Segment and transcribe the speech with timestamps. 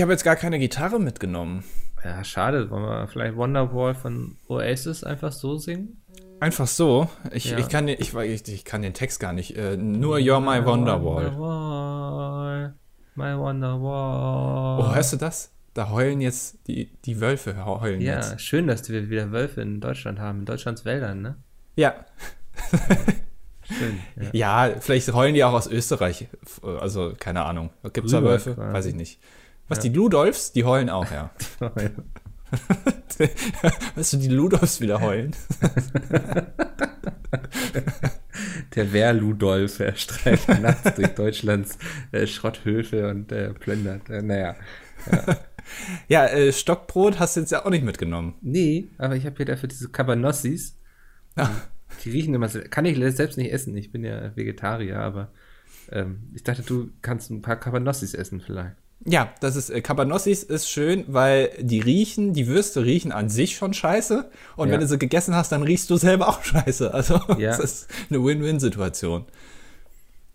[0.00, 1.62] Ich habe jetzt gar keine Gitarre mitgenommen.
[2.02, 2.70] Ja, schade.
[2.70, 6.02] Wollen wir vielleicht Wonderwall von Oasis einfach so singen?
[6.40, 7.10] Einfach so.
[7.34, 7.58] Ich, Ja.
[7.58, 9.58] ich, kann, den, ich, ich, kann den Text gar nicht.
[9.58, 11.36] Äh, nur You're My Wonderwall.
[11.36, 12.74] Wonderwall.
[13.14, 14.80] My Wonderwall.
[14.80, 15.52] Oh, hörst du das?
[15.74, 18.40] Da heulen jetzt die, die Wölfe heulen Ja, jetzt.
[18.40, 21.36] schön, dass wir wieder Wölfe in Deutschland haben, in Deutschlands Wäldern, ne?
[21.76, 22.06] Ja.
[23.64, 24.00] Schön.
[24.32, 24.66] Ja.
[24.68, 26.26] Ja, vielleicht heulen die auch aus Österreich.
[26.62, 27.68] Also, keine Ahnung.
[27.92, 28.56] Gibt es da Wölfe?
[28.56, 29.20] Weiß ich nicht.
[29.70, 30.52] Was, die Ludolfs?
[30.52, 31.30] Die heulen auch, ja.
[33.94, 35.34] weißt du, die Ludolfs wieder heulen?
[38.74, 41.78] Der Wehr-Ludolf, er streift nachts durch Deutschlands
[42.12, 44.08] äh, Schrotthöfe und äh, plündert.
[44.10, 44.56] Äh, naja.
[46.08, 48.34] Ja, äh, Stockbrot hast du jetzt ja auch nicht mitgenommen.
[48.40, 50.78] Nee, aber ich habe hier dafür diese Cabanossis.
[51.36, 51.50] Ah.
[52.04, 52.60] Die riechen immer so.
[52.60, 53.76] Kann ich selbst nicht essen.
[53.76, 55.32] Ich bin ja Vegetarier, aber
[55.90, 58.76] ähm, ich dachte, du kannst ein paar Cabanossis essen vielleicht.
[59.06, 63.56] Ja, das ist, äh, Cabanossis ist schön, weil die riechen, die Würste riechen an sich
[63.56, 64.30] schon scheiße.
[64.56, 64.74] Und Ja.
[64.74, 66.92] wenn du sie gegessen hast, dann riechst du selber auch scheiße.
[66.92, 67.56] Also, Ja.
[67.56, 69.24] das ist eine Win-Win-Situation.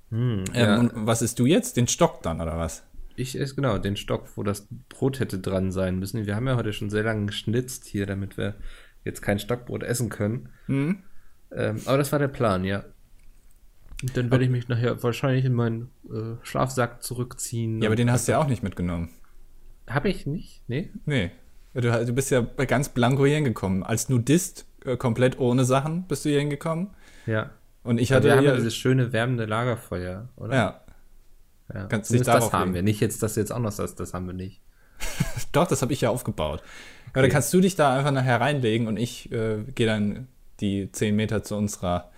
[0.10, 0.80] Hm, Ähm, ja.
[0.80, 1.78] Und was isst du jetzt?
[1.78, 2.84] Den Stock dann, oder was?
[3.16, 6.26] Ich esse genau den Stock, wo das Brot hätte dran sein müssen.
[6.26, 8.56] Wir haben ja heute schon sehr lange geschnitzt hier, damit wir
[9.04, 10.50] jetzt kein Stockbrot essen können.
[10.66, 11.04] Hm?
[11.52, 12.84] Ähm, aber das war der Plan, ja.
[14.02, 17.82] Und dann werde ich mich nachher wahrscheinlich in meinen äh, Schlafsack zurückziehen.
[17.82, 19.10] Ja, aber den hast du ja auch nicht mitgenommen.
[19.90, 20.64] Habe ich nicht?
[20.68, 20.90] Nee?
[21.06, 21.32] Nee.
[21.74, 23.84] Du, du bist ja ganz blanko hier hingekommen.
[23.84, 26.90] Als Nudist, äh, komplett ohne Sachen, bist du hier hingekommen.
[27.26, 27.52] Ja.
[27.84, 30.54] Und ich Ja, hatte wir haben ja ja, dieses schöne wärmende Lagerfeuer, oder?
[30.56, 30.82] ja,
[31.74, 31.86] ja.
[31.88, 32.76] kannst dich darauf das haben legen.
[32.76, 32.84] wir.
[32.84, 34.62] Nicht jetzt, dass du jetzt auch noch sagst, das haben wir nicht.
[35.52, 36.62] doch, das habe ich ja aufgebaut.
[36.62, 36.66] Ja,
[37.12, 37.22] Okay.
[37.22, 40.28] dann kannst du dich da einfach nachher reinlegen und ich äh, gehe dann
[40.60, 42.12] die 10 Meter zu unserer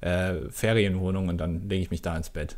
[0.00, 2.56] äh, Ferienwohnung und dann lege ich mich da ins Bett.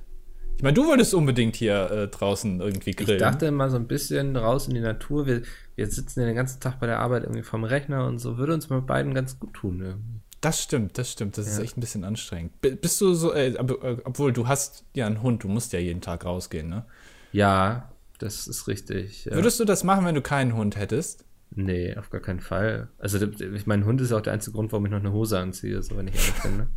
[0.56, 3.18] Ich meine, du wolltest unbedingt hier äh, draußen irgendwie grillen.
[3.18, 5.26] Ich dachte mal so ein bisschen raus in die Natur.
[5.26, 5.42] Wir,
[5.74, 8.38] wir sitzen ja den ganzen Tag bei der Arbeit irgendwie vom Rechner und so.
[8.38, 9.80] Würde uns mal beiden ganz gut tun.
[9.82, 10.20] Irgendwie.
[10.40, 11.36] Das stimmt, das stimmt.
[11.36, 11.64] Das ist Ja.
[11.64, 12.52] echt ein bisschen anstrengend.
[12.62, 16.00] Bist du so, äh, äh, obwohl du hast ja einen Hund, du musst ja jeden
[16.00, 16.86] Tag rausgehen, ne?
[17.32, 19.26] Ja, das ist richtig.
[19.26, 19.32] Ja.
[19.34, 21.24] Würdest du das machen, wenn du keinen Hund hättest?
[21.54, 22.88] Nee, auf gar keinen Fall.
[22.98, 25.82] Also, ich mein Hund ist auch der einzige Grund, warum ich noch eine Hose anziehe,
[25.82, 26.56] so wenn ich ehrlich bin.
[26.56, 26.68] Ne?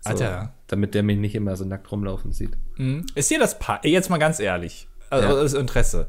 [0.00, 0.54] So, Alter.
[0.66, 2.56] Damit der mich nicht immer so nackt rumlaufen sieht.
[2.76, 3.04] Mhm.
[3.14, 5.34] Ist dir das pa jetzt mal ganz ehrlich, also Ja.
[5.42, 6.06] aus Interesse.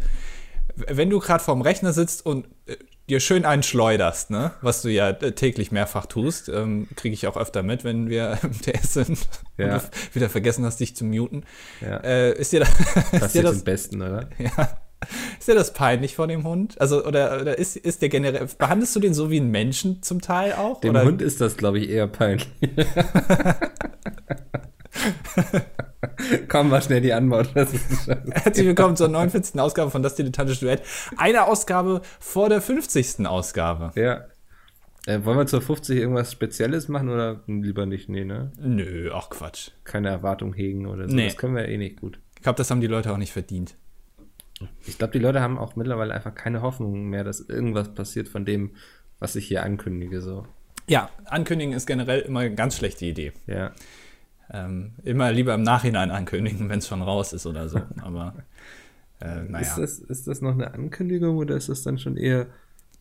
[0.76, 2.78] Wenn du gerade vorm Rechner sitzt und äh,
[3.10, 7.28] dir schön einen schleuderst, ne, was du ja äh, täglich mehrfach tust, ähm, kriege ich
[7.28, 9.74] auch öfter mit, wenn wir im TS sind Ja.
[9.76, 11.44] und du wieder vergessen hast, dich zu muten.
[11.82, 11.98] Ja.
[11.98, 12.68] Äh, ist dir, da,
[13.12, 14.30] Das ist, dir das, am besten, oder?
[14.38, 14.78] ja,
[15.40, 16.80] ist dir das peinlich vor dem Hund?
[16.80, 20.22] Also oder, oder ist, ist der generell behandelst du den so wie einen Menschen zum
[20.22, 20.82] Teil auch?
[20.82, 21.04] Dem oder?
[21.06, 22.48] Hund ist das, glaube ich, eher peinlich.
[26.48, 29.60] Komm mal schnell die ist Herzlich willkommen zur 49.
[29.60, 30.82] Ausgabe von Das Dilettantische Duett.
[31.18, 33.26] Eine Ausgabe vor der 50.
[33.26, 33.92] Ausgabe.
[34.00, 34.26] ja.
[35.08, 38.08] Äh, wollen wir zur 50 irgendwas Spezielles machen oder lieber nicht?
[38.08, 38.52] Nee, ne?
[38.60, 39.72] Nö, ach Quatsch.
[39.84, 41.16] Keine Erwartung hegen oder so.
[41.16, 41.26] Nee.
[41.26, 42.20] Das können wir eh nicht gut.
[42.36, 43.76] Ich glaube, das haben die Leute auch nicht verdient.
[44.86, 48.46] Ich glaube, die Leute haben auch mittlerweile einfach keine Hoffnung mehr, dass irgendwas passiert von
[48.46, 48.72] dem,
[49.20, 50.22] was ich hier ankündige.
[50.22, 50.46] So.
[50.88, 53.34] Ja, ankündigen ist generell immer eine ganz schlechte Idee.
[53.48, 53.72] Ja.
[54.54, 57.82] Ähm, immer lieber im Nachhinein ankündigen, wenn es schon raus ist oder so.
[58.02, 58.36] Aber
[59.22, 62.48] äh, Ist, naja, das, ist das noch eine Ankündigung oder ist das dann schon eher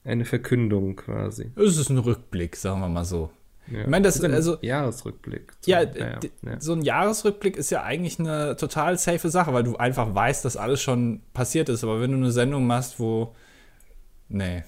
[0.05, 1.51] eine Verkündung quasi?
[1.57, 3.31] es ist ein Rückblick, sagen wir mal so.
[3.71, 3.83] Ja.
[3.83, 5.53] Ich meine, das- ist ein also- Jahresrückblick.
[5.61, 6.19] So, Ja, ja.
[6.59, 10.57] so ein Jahresrückblick ist ja eigentlich eine total safe Sache, weil du einfach weißt, dass
[10.57, 11.85] alles schon passiert ist.
[11.85, 13.35] Aber wenn du eine Sendung machst, wo.
[14.29, 14.65] Nee.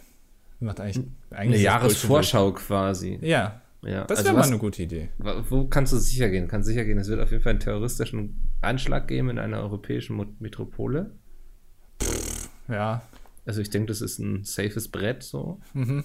[0.61, 0.99] Macht eigentlich.
[0.99, 3.19] eigentlich Eine ist Jahresvorschau quasi.
[3.23, 3.61] Ja.
[3.85, 4.05] Ja.
[4.05, 5.09] Das also wäre mal was- eine gute Idee.
[5.19, 6.47] Wo kannst du sicher gehen?
[6.47, 10.25] Kannst sicher gehen, es wird auf jeden Fall einen terroristischen Anschlag geben in einer europäischen
[10.39, 11.11] Metropole.
[12.69, 13.03] Ja.
[13.45, 15.61] Also ich denke, das ist ein safes Brett so.
[15.75, 16.05] Mhm.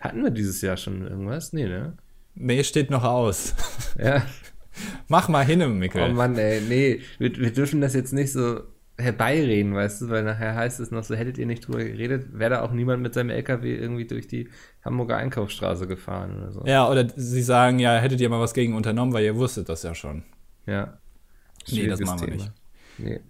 [0.00, 1.52] Hatten wir dieses Jahr schon irgendwas?
[1.52, 1.96] Nee, ne?
[2.34, 3.54] Nee, steht noch aus.
[3.98, 4.22] Ja.
[5.08, 6.02] Mach mal hin, Mikkel.
[6.02, 8.60] Oh Mann, ey, nee, wir, wir dürfen das jetzt nicht so
[8.98, 12.50] herbeireden, weißt du, weil nachher heißt es noch so, hättet ihr nicht drüber geredet, wäre
[12.50, 14.48] da auch niemand mit seinem LKW irgendwie durch die
[14.84, 16.62] Hamburger Einkaufsstraße gefahren oder so.
[16.66, 19.82] ja, oder sie sagen, ja, hättet ihr mal was gegen unternommen, weil ihr wusstet das
[19.82, 20.24] ja schon.
[20.66, 20.98] Ja.
[21.70, 22.36] Nee, das machen wir Thema.
[22.36, 22.52] nicht.
[22.98, 23.20] Nee.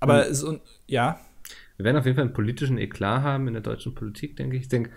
[0.00, 1.20] Aber so, ja,
[1.76, 4.62] Wir werden auf jeden Fall einen politischen Eklat haben in der deutschen Politik, denke ich.
[4.62, 4.90] Ich denke,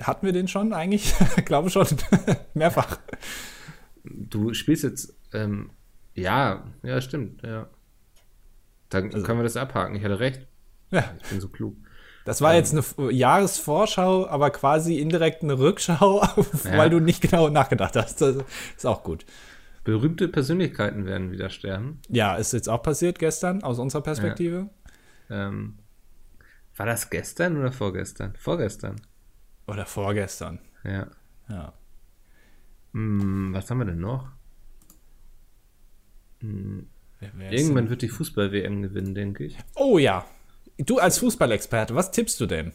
[0.00, 1.14] hatten wir den schon eigentlich?
[1.44, 1.86] Glaube schon.
[2.54, 2.98] Mehrfach.
[4.04, 5.70] du spielst jetzt, ähm,
[6.14, 7.68] ja, ja, stimmt, ja.
[8.88, 9.94] Dann Also- können wir das abhaken.
[9.96, 10.46] Ich hatte recht.
[10.90, 11.04] Ja.
[11.22, 11.76] Ich bin so klug.
[12.24, 16.22] Das war jetzt eine Jahresvorschau, aber quasi indirekt eine Rückschau,
[16.64, 16.78] Ja.
[16.78, 18.20] weil du nicht genau nachgedacht hast.
[18.20, 18.36] Das
[18.76, 19.24] ist auch gut.
[19.82, 22.00] Berühmte Persönlichkeiten werden wieder sterben.
[22.08, 24.68] Ja, ist jetzt auch passiert gestern aus unserer Perspektive.
[25.30, 25.78] Ähm,
[26.76, 28.34] War das gestern oder vorgestern?
[28.38, 29.00] Vorgestern.
[29.66, 30.58] Oder vorgestern.
[30.84, 31.06] Ja.
[31.48, 31.72] Ja.
[32.92, 34.28] Hm, was haben wir denn noch?
[36.40, 36.88] Hm,
[37.20, 39.56] irgendwann denn- wird die Fußball-WM gewinnen, denke ich.
[39.74, 40.24] Oh ja.
[40.78, 42.72] Du als Fußballexperte, was tippst du denn?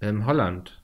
[0.00, 0.82] Ähm, Holland.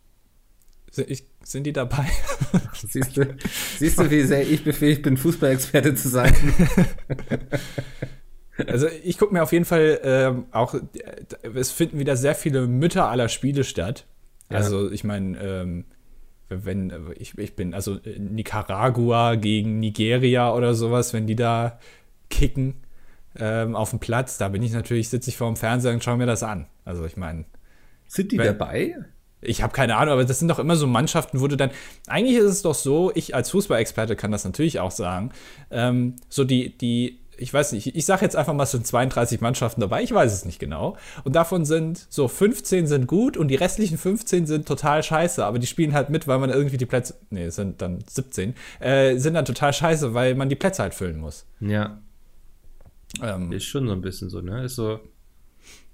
[0.91, 2.07] Sind, ich, sind die dabei?
[2.75, 3.37] Siehst du,
[3.79, 6.35] siehst du, wie sehr ich befähigt bin, Fußballexperte zu sein?
[8.69, 10.77] Also ich gucke mir auf jeden Fall ähm, auch,
[11.43, 14.07] es finden wieder sehr viele Mütter aller Spiele statt.
[14.51, 14.59] Ja.
[14.59, 15.85] Also ich meine, ähm,
[16.49, 21.79] wenn ich, ich bin, also äh, Nicaragua gegen Nigeria oder sowas, wenn die da
[22.31, 22.75] kicken
[23.37, 26.17] ähm, auf dem Platz, da bin ich natürlich, sitze ich vor dem Fernseher und schaue
[26.17, 26.67] mir das an.
[26.85, 27.45] Also ich meine,
[28.07, 28.95] Sind die Wenn- dabei?
[29.47, 31.71] ich habe keine Ahnung, aber das sind doch immer so Mannschaften, wo du dann.
[32.07, 35.33] Eigentlich ist es doch so, ich als Fußballexperte kann das natürlich auch sagen.
[35.71, 39.41] Ähm, so die, die, ich weiß nicht, ich, sage jetzt einfach mal, es sind 32
[39.41, 40.97] Mannschaften dabei, ich weiß es nicht genau.
[41.25, 45.59] Und davon sind so 15 sind gut und die restlichen 15 sind total scheiße, aber
[45.59, 47.15] die spielen halt mit, weil man irgendwie die Plätze.
[47.31, 50.95] Nee, es sind dann 17, äh, sind dann total scheiße, weil man die Plätze halt
[50.95, 51.47] füllen muss.
[51.61, 52.01] Ja,
[53.23, 54.65] Ähm, ist schon so ein bisschen so, ne?
[54.65, 55.01] Ist so,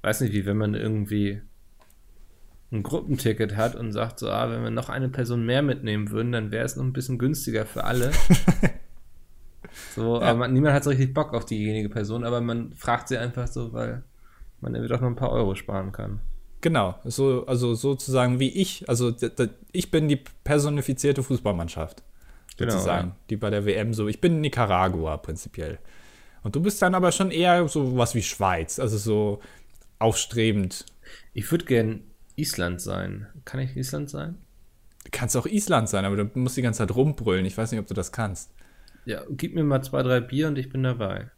[0.02, 1.42] weiß nicht, wie wenn man irgendwie
[2.72, 6.32] ein Gruppenticket hat und sagt so, ah, wenn wir noch eine Person mehr mitnehmen würden,
[6.32, 8.12] dann wäre es noch ein bisschen günstiger für alle.
[9.94, 13.18] so, aber man, niemand hat so richtig Bock auf diejenige Person, aber man fragt sie
[13.18, 14.02] einfach so, weil
[14.60, 16.20] man irgendwie doch noch ein paar Euro sparen kann.
[16.60, 19.14] Genau, so, also sozusagen wie ich, also
[19.72, 22.02] ich bin die personifizierte Fußballmannschaft.
[22.56, 23.16] Genau, sozusagen, ja.
[23.30, 24.08] die bei der WM so.
[24.08, 25.78] Ich bin Nicaragua prinzipiell.
[26.42, 29.40] Und du bist dann aber schon eher so was wie Schweiz, also so
[29.98, 30.84] aufstrebend.
[31.32, 32.02] Ich würde gern
[32.36, 33.26] Island sein.
[33.44, 34.36] Kann ich Island sein?
[35.04, 37.46] Du kannst auch Island sein, aber du musst die ganze Zeit rumbrüllen.
[37.46, 38.52] Ich weiß nicht, ob du das kannst.
[39.04, 41.30] Ja, gib mir mal zwei, drei Bier und ich bin dabei.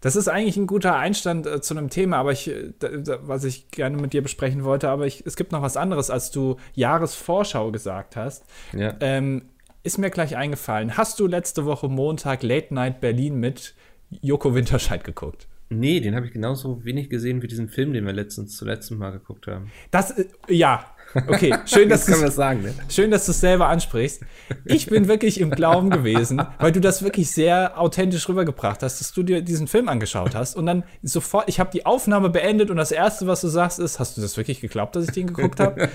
[0.00, 3.18] Das ist eigentlich ein guter Einstand äh, zu einem Thema, aber ich, äh, da, da,
[3.26, 6.30] was ich gerne mit dir besprechen wollte, aber ich, es gibt noch was anderes, als
[6.30, 8.44] du Jahresvorschau gesagt hast.
[8.72, 8.94] Ja.
[9.00, 9.42] Ähm,
[9.82, 10.96] ist mir gleich eingefallen.
[10.96, 13.74] Hast du letzte Woche Montag Late Night Berlin mit
[14.10, 15.48] Joko Winterscheid geguckt?
[15.70, 18.96] Nee, den habe ich genauso wenig gesehen wie diesen Film, den wir letztens zum letzten
[18.96, 19.70] Mal geguckt haben.
[19.90, 20.84] Das, äh, ja.
[21.26, 22.74] Okay, schön, dass du sagen, ne?
[22.88, 24.22] Schön, dass du es selber ansprichst.
[24.64, 29.12] Ich bin wirklich im Glauben gewesen, weil du das wirklich sehr authentisch rübergebracht hast, dass
[29.12, 32.76] du dir diesen Film angeschaut hast und dann sofort, ich habe die Aufnahme beendet und
[32.76, 35.60] das Erste, was du sagst, ist, hast du das wirklich geglaubt, dass ich den geguckt
[35.60, 35.88] habe?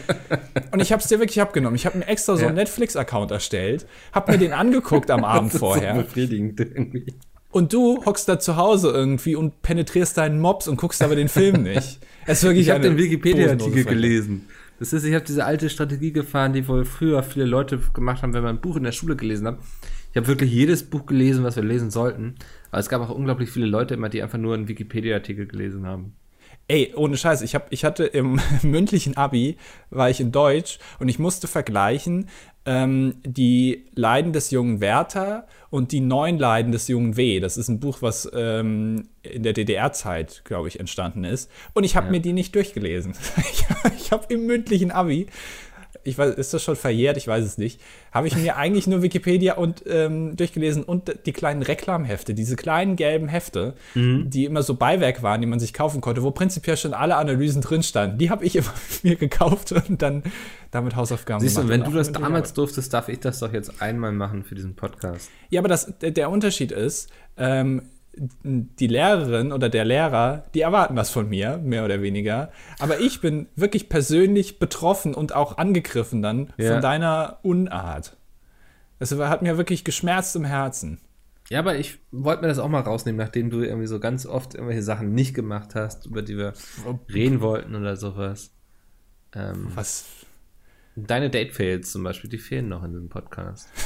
[0.71, 1.75] Und ich habe es dir wirklich abgenommen.
[1.75, 2.47] Ich habe mir extra so Ja.
[2.47, 5.95] einen Netflix-Account erstellt, habe mir den angeguckt am Abend vorher.
[5.95, 7.13] So befriedigend irgendwie.
[7.51, 11.27] Und du hockst da zu Hause irgendwie und penetrierst deinen Mops und guckst aber den
[11.29, 11.99] Film nicht.
[12.25, 14.47] Es ist wirklich Ich habe den Wikipedia-Artikel gelesen.
[14.79, 18.33] Das ist, ich habe diese alte Strategie gefahren, die wohl früher viele Leute gemacht haben,
[18.33, 19.59] wenn man ein Buch in der Schule gelesen hat.
[20.11, 22.35] Ich habe wirklich jedes Buch gelesen, was wir lesen sollten.
[22.71, 26.13] Aber es gab auch unglaublich viele Leute immer, die einfach nur einen Wikipedia-Artikel gelesen haben.
[26.67, 29.57] Ey, ohne Scheiß, ich, hab, ich hatte im mündlichen Abi,
[29.89, 32.29] war ich in Deutsch und ich musste vergleichen
[32.65, 37.39] ähm, die Leiden des jungen Werther und die neuen Leiden des jungen W.
[37.39, 41.49] Das ist ein Buch, was ähm, in der DDR-Zeit, glaube ich, entstanden ist.
[41.73, 42.11] Und ich habe Ja.
[42.11, 43.15] mir die nicht durchgelesen.
[43.37, 43.65] ich
[43.97, 45.25] ich habe im mündlichen Abi,
[46.03, 47.17] ich weiß, ist das schon verjährt?
[47.17, 47.79] Ich weiß es nicht.
[48.11, 52.95] Habe ich mir eigentlich nur Wikipedia und ähm, durchgelesen und die kleinen Reklamhefte, diese kleinen
[52.95, 56.93] gelben Hefte, die immer so Beiwerk waren, die man sich kaufen konnte, wo prinzipiell schon
[56.93, 58.17] alle Analysen drin standen.
[58.17, 58.73] Die habe ich immer
[59.03, 60.23] mir gekauft und dann
[60.71, 61.71] damit Hausaufgaben Siehst du, gemacht.
[61.73, 64.11] wenn Und du auch das mit der damals durftest, darf ich das doch jetzt einmal
[64.11, 65.29] machen für diesen Podcast.
[65.49, 67.83] ja, aber das, der, der Unterschied ist, ähm,
[68.15, 72.51] die Lehrerin oder der Lehrer, die erwarten das von mir, mehr oder weniger.
[72.79, 76.73] Aber ich bin wirklich persönlich betroffen und auch angegriffen dann Ja.
[76.73, 78.15] von deiner Unart.
[78.99, 80.99] Das hat mir wirklich geschmerzt im Herzen.
[81.49, 84.53] Ja, aber ich wollte mir das auch mal rausnehmen, nachdem du irgendwie so ganz oft
[84.53, 86.53] irgendwelche Sachen nicht gemacht hast, über die wir
[87.13, 88.51] reden wollten oder sowas.
[89.35, 90.05] Ähm, Was?
[90.95, 93.69] Deine Date-Fails zum Beispiel, die fehlen noch in diesem Podcast.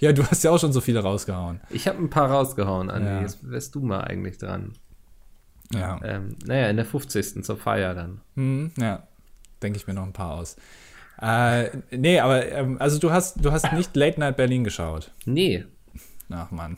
[0.00, 1.60] Ja, du hast ja auch schon so viele rausgehauen.
[1.70, 3.08] Ich habe ein paar rausgehauen, Andi.
[3.08, 3.20] Ja.
[3.20, 4.72] Jetzt wärst du mal eigentlich dran.
[5.72, 7.44] Ja, Ähm, naja, in der 50.
[7.44, 8.20] zur Feier dann.
[8.34, 9.06] hm, ja.
[9.62, 10.56] denke ich mir noch ein paar aus.
[11.22, 15.12] Äh, nee, aber ähm, also du hast, du hast nicht Late Night Berlin geschaut.
[15.24, 15.64] Nee.
[16.30, 16.76] Ach Mann.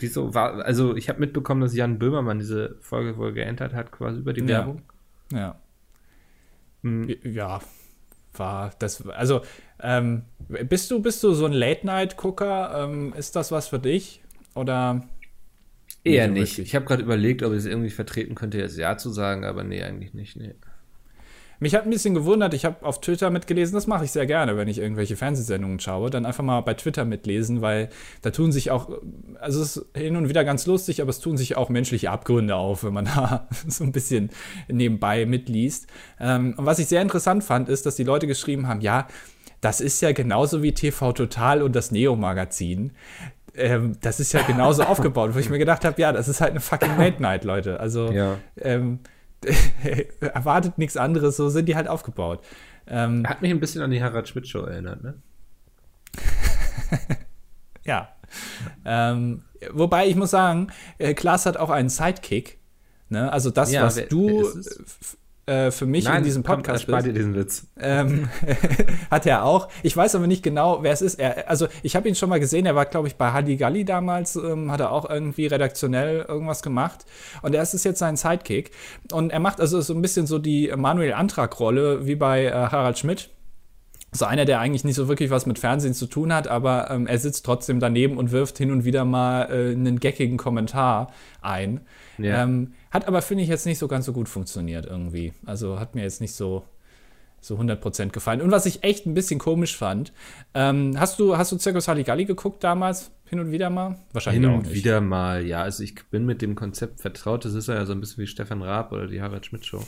[0.00, 4.18] Wieso war, also ich habe mitbekommen, dass Jan Böhmermann diese Folge wohl geändert hat, quasi
[4.18, 4.48] über die Ja.
[4.48, 4.82] Werbung.
[5.32, 5.60] Ja.
[6.82, 7.60] Hm, Ja,
[8.34, 9.42] war das, also
[9.80, 12.84] ähm, bist du, bist du so ein Late-Night-Gucker?
[12.84, 14.22] Ähm, ist das was für dich?
[14.54, 15.02] Oder
[16.04, 16.68] Eher Nicht so nicht.
[16.68, 19.62] Ich habe gerade überlegt, ob ich es irgendwie vertreten könnte, jetzt Ja zu sagen, aber
[19.62, 20.36] nee, eigentlich nicht.
[20.36, 20.54] Nee.
[21.62, 24.56] Mich hat ein bisschen gewundert, ich habe auf Twitter mitgelesen, das mache ich sehr gerne,
[24.56, 27.88] wenn ich irgendwelche Fernsehsendungen schaue, dann einfach mal bei Twitter mitlesen, weil
[28.20, 28.90] da tun sich auch,
[29.38, 32.56] also es ist hin und wieder ganz lustig, aber es tun sich auch menschliche Abgründe
[32.56, 34.30] auf, wenn man da so ein bisschen
[34.66, 35.86] nebenbei mitliest.
[36.18, 39.06] Ähm, und was ich sehr interessant fand, ist, dass die Leute geschrieben haben, ja,
[39.60, 42.90] das ist ja genauso wie TV Total und das Neo-Magazin.
[43.54, 46.50] Ähm, das ist ja genauso aufgebaut, wo ich mir gedacht habe, ja, das ist halt
[46.50, 47.78] eine fucking Late Night, Leute.
[47.78, 48.38] Also Ja.
[48.60, 48.98] ähm,
[50.20, 52.42] erwartet nichts anderes, so sind die halt aufgebaut.
[52.86, 55.14] Ähm, Hat mich ein bisschen an die Harald Schmidt Show erinnert, ne?
[57.84, 58.08] ja.
[58.84, 60.68] Ähm, wobei ich muss sagen,
[60.98, 62.58] äh, Klaas hat auch einen Sidekick.
[63.08, 63.30] Ne?
[63.32, 67.02] Also das, Ja, was wer- du wer äh, für mich in diesem komm, Podcast erspar
[67.02, 67.08] bist.
[67.08, 67.66] dir diesen Witz.
[67.80, 68.28] Ähm,
[69.10, 69.68] hat er auch.
[69.82, 71.18] Ich weiß aber nicht genau, wer es ist.
[71.18, 72.64] Er, also ich habe ihn schon mal gesehen.
[72.64, 74.36] Er war, glaube ich, bei Halligalli damals.
[74.36, 77.04] Ähm, hat er auch irgendwie redaktionell irgendwas gemacht.
[77.42, 78.70] Und er ist jetzt sein Sidekick.
[79.10, 82.98] Und er macht also so ein bisschen so die Manuel Antrag-Rolle wie bei äh, Harald
[82.98, 83.30] Schmidt.
[84.14, 87.06] So einer, der eigentlich nicht so wirklich was mit Fernsehen zu tun hat, aber ähm,
[87.06, 91.80] er sitzt trotzdem daneben und wirft hin und wieder mal äh, einen geckigen Kommentar ein.
[92.18, 92.42] Ja.
[92.42, 95.32] Ähm, hat aber, finde ich, jetzt nicht so ganz so gut funktioniert irgendwie.
[95.46, 96.62] Also hat mir jetzt nicht so,
[97.40, 98.42] so 100% gefallen.
[98.42, 100.12] Und was ich echt ein bisschen komisch fand,
[100.54, 103.10] ähm, hast du, hast du Circus Halligalli geguckt damals?
[103.32, 103.96] Hin und wieder mal?
[104.12, 104.74] Wahrscheinlich Hin und nicht.
[104.74, 105.62] wieder mal, ja.
[105.62, 107.46] Also ich bin mit dem Konzept vertraut.
[107.46, 109.82] Das ist ja so ein bisschen wie Stefan Raab oder die Harald Schmidt Show.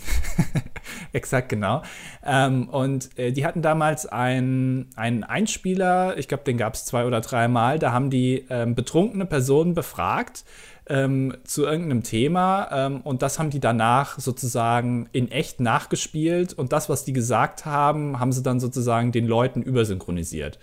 [1.12, 1.82] Exakt, genau.
[2.24, 7.04] Ähm, und äh, die hatten damals einen, einen Einspieler, ich glaube, den gab es zwei
[7.04, 10.46] oder dreimal, da haben die ähm, betrunkene Personen befragt
[10.86, 16.72] ähm, zu irgendeinem Thema ähm, und das haben die danach sozusagen in echt nachgespielt und
[16.72, 20.58] das, was die gesagt haben, haben sie dann sozusagen den Leuten übersynchronisiert.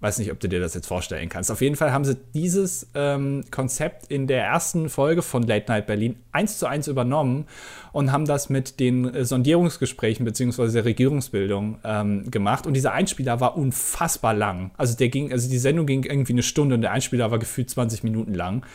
[0.00, 1.50] Weiß nicht, ob du dir das jetzt vorstellen kannst.
[1.50, 5.86] Auf jeden Fall haben sie dieses ähm, Konzept in der ersten Folge von Late Night
[5.86, 7.46] Berlin eins zu eins übernommen
[7.92, 10.70] und haben das mit den äh, Sondierungsgesprächen bzw.
[10.70, 12.66] der Regierungsbildung ähm, gemacht.
[12.66, 14.70] Und dieser Einspieler war unfassbar lang.
[14.76, 17.70] Also der ging, also die Sendung ging irgendwie eine Stunde und der Einspieler war gefühlt
[17.70, 18.66] 20 Minuten lang.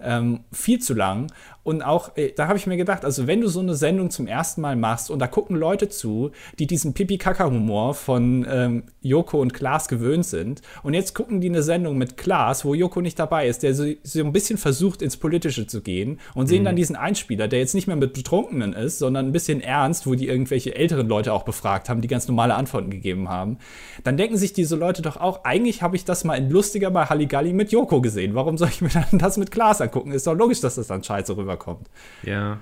[0.00, 1.28] Ähm, viel zu lang.
[1.64, 4.26] Und auch, äh, da habe ich mir gedacht, also wenn du so eine Sendung zum
[4.26, 9.52] ersten Mal machst und da gucken Leute zu, die diesen Pipi-Kaka-Humor von ähm, Joko und
[9.52, 13.48] Klaas gewöhnt sind, und jetzt gucken die eine Sendung mit Klaas, wo Joko nicht dabei
[13.48, 16.96] ist, der so, so ein bisschen versucht, ins Politische zu gehen, und sehen dann diesen
[16.96, 20.74] Einspieler, der jetzt nicht mehr mit Betrunkenen ist, sondern ein bisschen ernst, wo die irgendwelche
[20.74, 23.58] älteren Leute auch befragt haben, die ganz normale Antworten gegeben haben,
[24.04, 27.04] dann denken sich diese Leute doch auch, eigentlich habe ich das mal in lustiger bei
[27.04, 28.34] Halligalli mit Joko gesehen.
[28.34, 29.87] Warum soll ich mir dann das mit Klaas angucken?
[30.12, 31.88] Ist doch logisch, dass das dann scheiße rüberkommt.
[32.22, 32.58] Ja.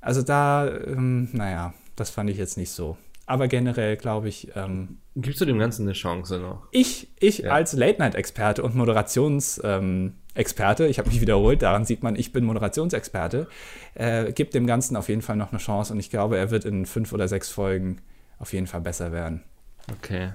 [0.00, 2.96] Also da, ähm, naja, das fand ich jetzt nicht so.
[3.26, 6.66] Aber generell glaube ich, ähm, Gibst du dem Ganzen eine Chance noch?
[6.72, 7.52] ich, ich Ja.
[7.52, 12.44] als Late-Night-Experte und Moderationsexperte, ähm, Experte, ich habe mich wiederholt, daran sieht man, ich bin
[12.44, 13.48] Moderationsexperte,
[13.94, 16.64] äh, gibt dem Ganzen auf jeden Fall noch eine Chance und ich glaube, er wird
[16.66, 18.02] in fünf oder sechs Folgen
[18.38, 19.42] auf jeden Fall besser werden.
[19.90, 20.32] Okay.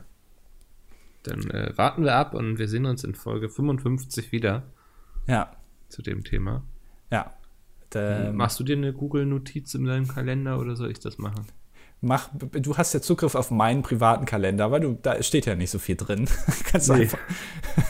[1.23, 4.63] Dann äh, warten wir ab und wir sehen uns in Folge 55 wieder
[5.27, 5.51] Ja,
[5.89, 6.63] zu dem Thema.
[7.11, 7.33] ja.
[7.95, 11.45] Ähm, Machst du dir eine Google-Notiz in deinem Kalender oder soll ich das machen?
[12.01, 15.71] mach, du hast ja Zugriff auf meinen privaten Kalender, weil du, da steht ja nicht
[15.71, 16.29] so viel drin.
[16.65, 17.01] Kannst Nee.
[17.01, 17.17] einfach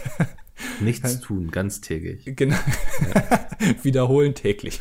[0.80, 2.36] Nichts tun, ganztägig.
[2.38, 2.56] Genau.
[3.84, 4.80] Wiederholen täglich.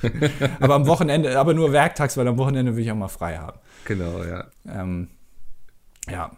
[0.61, 3.59] aber am Wochenende, aber nur werktags, weil am Wochenende will ich auch mal frei haben.
[3.85, 4.47] Genau, ja.
[4.69, 5.09] Ähm,
[6.09, 6.37] ja.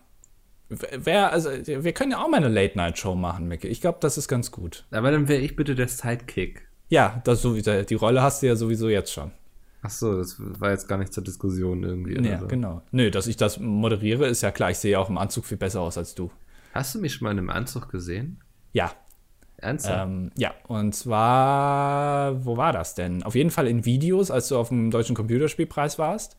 [0.71, 3.69] Wer, also, wir können ja auch mal eine Late-Night-Show machen, Micke.
[3.69, 4.87] Ich glaube, das ist ganz gut.
[4.91, 6.67] Aber dann wäre ich bitte der Sidekick.
[6.91, 9.31] Ja, das sowieso, die Rolle hast du ja sowieso jetzt schon.
[9.83, 12.23] Ach so, das war jetzt gar nicht zur Diskussion irgendwie.
[12.23, 12.47] Ja, so.
[12.47, 12.83] genau.
[12.91, 14.71] Nö, dass ich das moderiere, ist ja klar.
[14.71, 16.31] Ich sehe ja auch im Anzug viel besser aus als du.
[16.75, 18.41] Hast du mich schon mal in einem Anzug gesehen?
[18.73, 18.93] Ja,
[19.63, 20.09] Ernsthaft?
[20.09, 23.23] Ähm, ja, und zwar, wo war das denn?
[23.23, 26.37] Auf jeden Fall in Videos, als du auf dem Deutschen Computerspielpreis warst.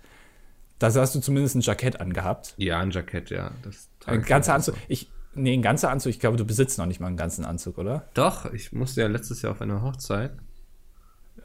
[0.80, 2.56] Da hast du zumindest ein Jackett angehabt.
[2.58, 3.52] ja, ein Jackett, ja.
[3.62, 4.76] Das Ein ganzer Anzug.
[4.88, 6.10] Ich, nee, ein ganzer Anzug.
[6.12, 8.08] Ich glaube, du besitzt noch nicht mal einen ganzen Anzug, oder?
[8.14, 10.32] Doch, ich musste ja letztes Jahr auf eine Hochzeit.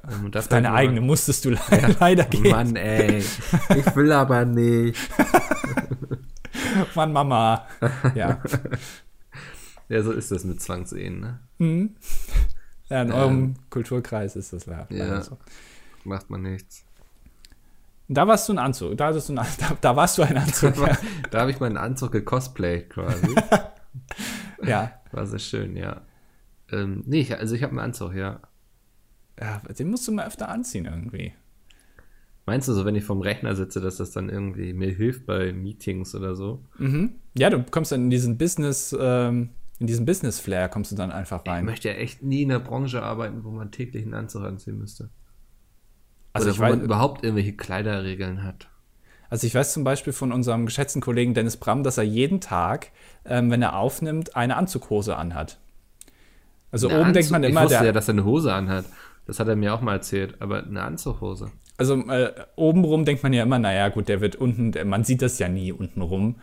[0.08, 1.58] Ähm, und Auf deine eigene musstest du le
[2.00, 2.50] leider gehen.
[2.50, 3.18] Mann, ey.
[3.76, 4.98] Ich will aber nicht.
[6.94, 7.66] Mann, Mama.
[8.14, 8.40] Ja.
[9.88, 11.90] Ja, so ist das mit Zwangsehen, ne?
[12.88, 15.22] ja in eurem Kulturkreis ist das leider Ja.
[15.22, 15.38] so.
[16.04, 16.84] Macht man nichts.
[18.08, 18.96] Da warst du ein Anzug.
[18.96, 20.76] Da, hattest du ein, da, da warst du ein Anzug.
[20.76, 20.96] ja.
[21.30, 23.34] Da habe ich meinen Anzug gecosplayt quasi.
[24.64, 24.92] Ja.
[25.12, 26.02] War sehr schön, ja.
[26.70, 28.40] Ähm, nee, ich, also ich habe einen Anzug, ja.
[29.40, 29.58] ja.
[29.78, 31.32] Den musst du mal öfter anziehen irgendwie.
[32.44, 35.52] Meinst du so, wenn ich vorm Rechner sitze, dass das dann irgendwie mir hilft bei
[35.52, 36.64] Meetings oder so?
[36.78, 37.16] Mhm.
[37.36, 41.42] Ja, du kommst dann in diesen Business, ähm, in diesen Business-Flair kommst du dann einfach
[41.44, 41.64] Ich rein.
[41.64, 45.10] möchte ja echt nie in einer Branche arbeiten, wo man täglich einen Anzug anziehen müsste.
[46.32, 48.68] Also oder ich wo man weiß, überhaupt irgendwelche Kleiderregeln hat.
[49.28, 52.92] Also ich weiß zum Beispiel von unserem geschätzten Kollegen Dennis Bram, dass er jeden Tag,
[53.28, 55.58] ähm, wenn er aufnimmt, eine Anzughose anhat.
[56.72, 58.52] Also Eine oben denkt Anzug- man ich immer, wusste der, ja, dass er eine Hose
[58.52, 58.84] anhat.
[59.26, 61.50] Das hat er mir auch mal erzählt, aber eine Anzughose.
[61.78, 65.22] also äh, obenrum denkt man ja immer, naja gut, der wird unten, der, man sieht
[65.22, 66.36] das ja nie unten rum.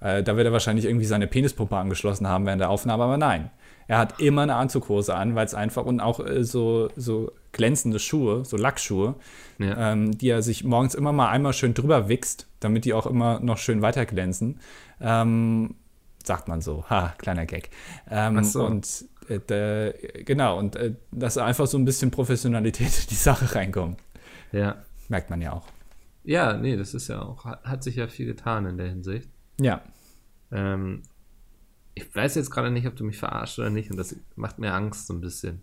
[0.00, 3.50] Äh, da wird er wahrscheinlich irgendwie seine Penispumpe angeschlossen haben während der Aufnahme, aber nein.
[3.88, 7.98] Er hat immer eine Anzughose an, weil es einfach und auch äh, so, so glänzende
[7.98, 9.14] Schuhe, so Lackschuhe,
[9.58, 9.92] Ja.
[9.92, 13.40] ähm, die er sich morgens immer mal einmal schön drüber wichst, damit die auch immer
[13.40, 14.60] noch schön weiter glänzen.
[15.00, 15.74] Ähm,
[16.28, 16.84] sagt man so.
[16.88, 17.70] Ha, kleiner Gag.
[18.08, 18.64] Ähm, so.
[18.64, 23.98] Und äh, genau, und äh, dass einfach so ein bisschen Professionalität in die Sache reinkommt.
[24.52, 24.76] ja.
[25.10, 25.66] Merkt man ja auch.
[26.22, 29.26] Ja, nee, das ist ja auch, hat, sich ja viel getan in der Hinsicht.
[29.58, 29.80] Ja.
[30.52, 31.02] Ähm,
[31.94, 34.74] ich weiß jetzt gerade nicht, ob du mich verarscht oder nicht und das macht mir
[34.74, 35.62] Angst so ein bisschen.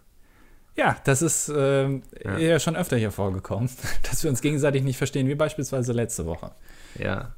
[0.75, 2.38] Ja, das ist ähm, Ja.
[2.39, 2.60] ja.
[2.60, 3.69] schon öfter hier vorgekommen,
[4.10, 6.51] dass wir uns gegenseitig nicht verstehen, wie beispielsweise letzte Woche.
[6.98, 7.36] Ja.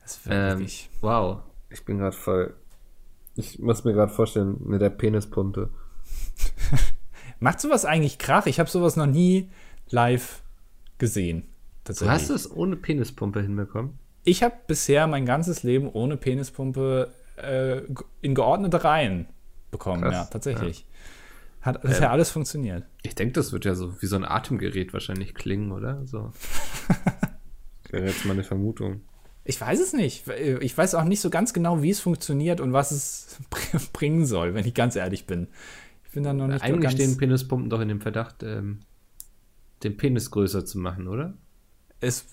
[0.00, 0.88] Das ist Ähm, wirklich.
[1.02, 1.42] wow.
[1.74, 2.54] Ich bin gerade voll.
[3.34, 5.70] Ich muss mir gerade vorstellen, mit der Penispumpe.
[7.40, 8.46] Macht sowas eigentlich Krach?
[8.46, 9.50] Ich habe sowas noch nie
[9.90, 10.42] live
[10.98, 11.42] gesehen.
[11.42, 12.14] Du Tatsächlich.
[12.14, 13.98] hast es ohne Penispumpe hinbekommen?
[14.22, 17.82] Ich habe bisher mein ganzes Leben ohne Penispumpe äh,
[18.22, 19.26] in geordnete Reihen
[19.72, 20.02] bekommen.
[20.02, 20.86] Krass, ja, tatsächlich.
[21.60, 22.84] Hat bisher alles funktioniert.
[23.02, 26.06] Ich denke, das wird ja so wie so ein Atemgerät wahrscheinlich klingen, oder?
[26.06, 26.32] So.
[27.82, 29.00] Das wäre jetzt meine Vermutung.
[29.44, 30.26] Ich weiß es nicht.
[30.60, 33.38] Ich weiß auch nicht so ganz genau, wie es funktioniert und was es
[33.92, 35.48] bringen soll, wenn ich ganz ehrlich bin.
[36.04, 36.94] Ich bin da noch nicht Eigentlich ganz.
[36.94, 38.80] stehen Penispumpen doch in dem Verdacht, ähm,
[39.82, 41.34] den Penis größer zu machen, oder?
[42.00, 42.26] Es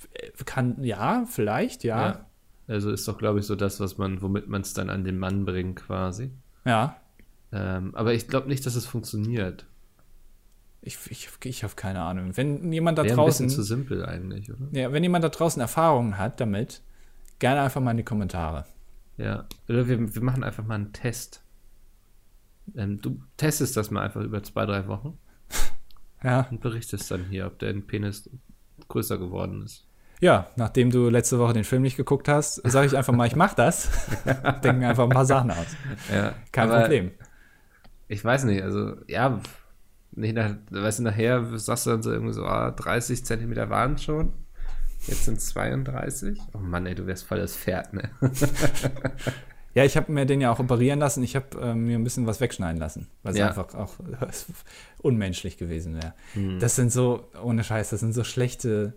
[0.45, 2.25] kann, ja, vielleicht, ja.
[2.67, 5.17] Also ist doch, glaube ich, so das, was man, womit man es dann an den
[5.17, 6.31] Mann bringt, quasi.
[6.63, 6.95] Ja.
[7.51, 9.65] Ähm, aber ich glaube nicht, dass es funktioniert.
[10.81, 12.35] Ich, ich, ich habe keine Ahnung.
[12.37, 13.47] Wenn jemand da Wäre ein draußen.
[13.47, 14.67] bisschen zu simpel eigentlich, oder?
[14.71, 16.81] Ja, wenn jemand da draußen Erfahrungen hat damit,
[17.41, 18.63] gerne einfach mal in die Kommentare.
[19.17, 19.45] Ja.
[19.67, 21.43] Oder wir, wir machen einfach mal einen Test.
[22.77, 25.17] Ähm, du testest das mal einfach über zwei, drei Wochen
[26.23, 26.47] Ja.
[26.49, 28.29] und berichtest dann hier, ob dein Penis
[28.87, 29.85] größer geworden ist.
[30.21, 33.35] Ja, nachdem du letzte Woche den Film nicht geguckt hast, sage ich einfach mal, ich
[33.35, 33.89] mach das.
[34.63, 35.65] Denken einfach ein paar Sachen aus.
[36.13, 37.11] Ja, Kein Problem.
[38.07, 39.41] Ich weiß nicht, also, ja,
[40.11, 43.95] nicht nach, weißt du, nachher sagst du dann so irgendwie so, ah, 30 Zentimeter waren
[43.95, 44.31] es schon.
[45.07, 46.39] Jetzt sind es 32.
[46.53, 48.09] Oh Mann, ey, du wärst voll das Pferd, ne?
[49.73, 51.23] Ja, ich habe mir den ja auch operieren lassen.
[51.23, 53.47] Ich habe äh, mir ein bisschen was wegschneiden lassen, weil es Ja.
[53.47, 53.93] einfach auch
[55.01, 56.13] unmenschlich gewesen wäre.
[56.33, 56.59] Hm.
[56.59, 58.93] Das sind so, ohne Scheiß, das sind so schlechte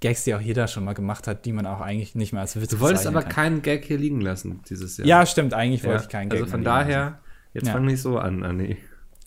[0.00, 2.58] Gags, die auch jeder schon mal gemacht hat, die man auch eigentlich nicht mehr als
[2.58, 3.32] Witz Du wolltest aber kann.
[3.32, 5.06] keinen Gag hier liegen lassen dieses Jahr.
[5.06, 7.20] Ja, stimmt, eigentlich Ja, wollte ich keinen Gag Also von daher,
[7.52, 7.74] jetzt Ja.
[7.74, 8.78] fang nicht so an, Anni.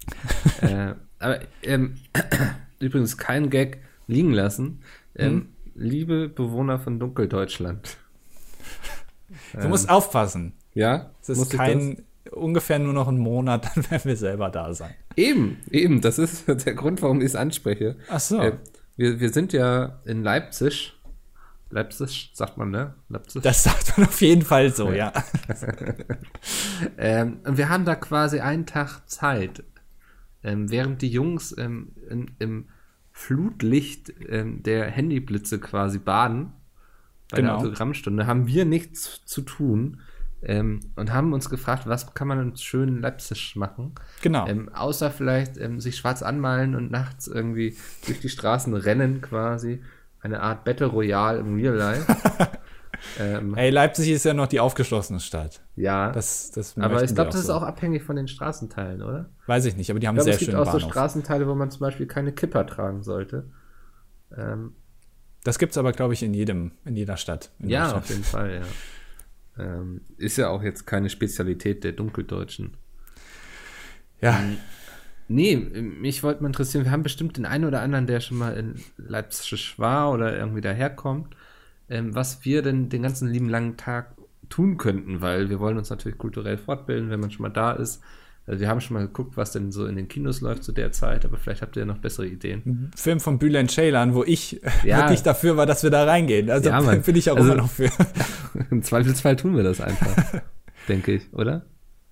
[0.61, 1.95] äh, aber ähm,
[2.79, 4.81] übrigens kein Gag liegen lassen.
[5.15, 5.49] Ähm, Hm?
[5.75, 7.97] Liebe Bewohner von Dunkeldeutschland.
[9.59, 10.53] Du musst aufpassen.
[10.73, 14.93] Ja, Es ist kein, ungefähr nur noch ein Monat, dann werden wir selber da sein.
[15.15, 17.95] Eben, eben, das ist der Grund, warum ich es anspreche.
[18.09, 18.39] Ach so.
[18.39, 18.57] Äh,
[18.95, 20.93] wir, wir sind ja in Leipzig.
[21.71, 22.93] Leipzig, sagt man, ne?
[23.09, 23.41] Leipzig.
[23.41, 25.11] Das sagt man auf jeden Fall so, ja.
[26.97, 29.63] Ähm, und wir haben da quasi einen Tag Zeit.
[30.43, 32.69] Ähm, während die Jungs ähm, in, im
[33.17, 36.51] Flutlicht ähm, der Handyblitze quasi baden,
[37.31, 37.55] bei der Genau.
[37.59, 40.01] Autogrammstunde, haben wir nichts zu tun
[40.43, 43.93] ähm, und haben uns gefragt, was kann man schön Leipzig machen?
[44.21, 44.45] Genau.
[44.47, 49.81] Ähm, außer vielleicht ähm, sich schwarz anmalen und nachts irgendwie durch die Straßen rennen quasi.
[50.19, 52.05] Eine Art Battle Royale im Real Life.
[53.19, 55.61] ähm, Ey, Leipzig ist ja noch die aufgeschlossene Stadt.
[55.75, 56.11] ja.
[56.11, 57.53] Das, das aber ich glaube, das ist so.
[57.53, 59.29] auch abhängig von den Straßenteilen, oder?
[59.47, 60.91] Weiß ich nicht, aber die haben Ich glaube, sehr es gibt auch so Bahnhof.
[60.91, 63.49] Straßenteile, wo man zum Beispiel keine Kipper tragen sollte.
[64.35, 64.73] Ähm,
[65.43, 67.51] das gibt's aber, glaube ich, in jedem, in jeder Stadt.
[67.59, 68.61] In ja, auf jeden Fall,
[69.57, 69.63] ja.
[69.63, 72.75] Ähm, ist ja auch jetzt keine Spezialität der Dunkeldeutschen.
[74.21, 74.41] Ja,
[75.27, 78.55] Nee, mich wollte mal interessieren, wir haben bestimmt den einen oder anderen, der schon mal
[78.55, 81.35] in Leipzig war oder irgendwie daherkommt,
[81.89, 84.15] ähm, was wir denn den ganzen lieben langen Tag
[84.49, 88.01] tun könnten, weil wir wollen uns natürlich kulturell fortbilden, wenn man schon mal da ist.
[88.47, 90.91] Also wir haben schon mal geguckt, was denn so in den Kinos läuft zu der
[90.91, 92.91] Zeit, aber vielleicht habt ihr ja noch bessere Ideen.
[92.95, 94.97] Film von Bülent Ceylan, wo ich Ja.
[95.01, 96.51] wirklich dafür war, dass wir da reingehen.
[96.51, 97.89] Also Ja, bin ich auch Also- immer noch für.
[98.71, 100.41] Im Zweifelsfall tun wir das einfach,
[100.87, 101.65] denke ich, oder?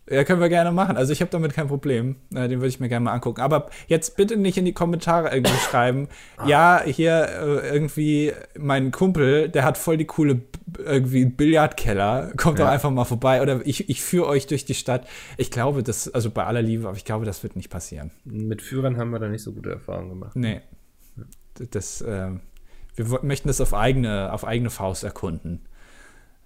[0.10, 0.98] Ja, können wir gerne machen.
[0.98, 2.18] Also ich habe damit kein Problem.
[2.36, 3.40] Äh, den würde ich mir gerne mal angucken.
[3.40, 6.10] Aber jetzt bitte nicht in die Kommentare irgendwie schreiben.
[6.46, 10.42] Ja, hier äh, irgendwie mein Kumpel, der hat voll die coole
[10.78, 12.34] irgendwie Billardkeller.
[12.36, 12.72] Kommt doch Ja.
[12.72, 13.42] einfach mal vorbei.
[13.42, 15.08] Oder ich, ich führe euch durch die Stadt.
[15.38, 18.12] Ich glaube, das, also bei aller Liebe, aber ich glaube, das wird nicht passieren.
[18.26, 20.36] Mit Führern haben wir da nicht so gute Erfahrungen gemacht.
[20.36, 20.60] Nee.
[21.72, 22.32] Das, äh,
[22.96, 25.62] wir möchten das auf eigene, auf eigene Faust erkunden.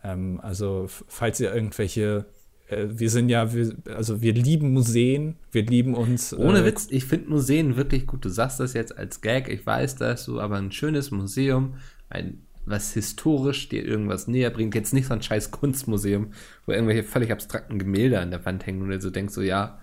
[0.03, 2.25] Ähm, also, falls ihr irgendwelche
[2.69, 6.33] wir sind ja, wir, also wir lieben Museen, wir lieben uns.
[6.33, 8.25] Ohne äh, Witz, ich finde Museen wirklich gut.
[8.25, 11.75] Du sagst das jetzt als Gag, ich weiß das so, aber ein schönes Museum,
[12.09, 14.75] ein was historisch dir irgendwas näher bringt.
[14.75, 16.33] Jetzt nicht so ein scheiß Kunstmuseum,
[16.65, 19.79] wo irgendwelche völlig abstrakten Gemälde an der Wand hängen und du so denkst, so ja,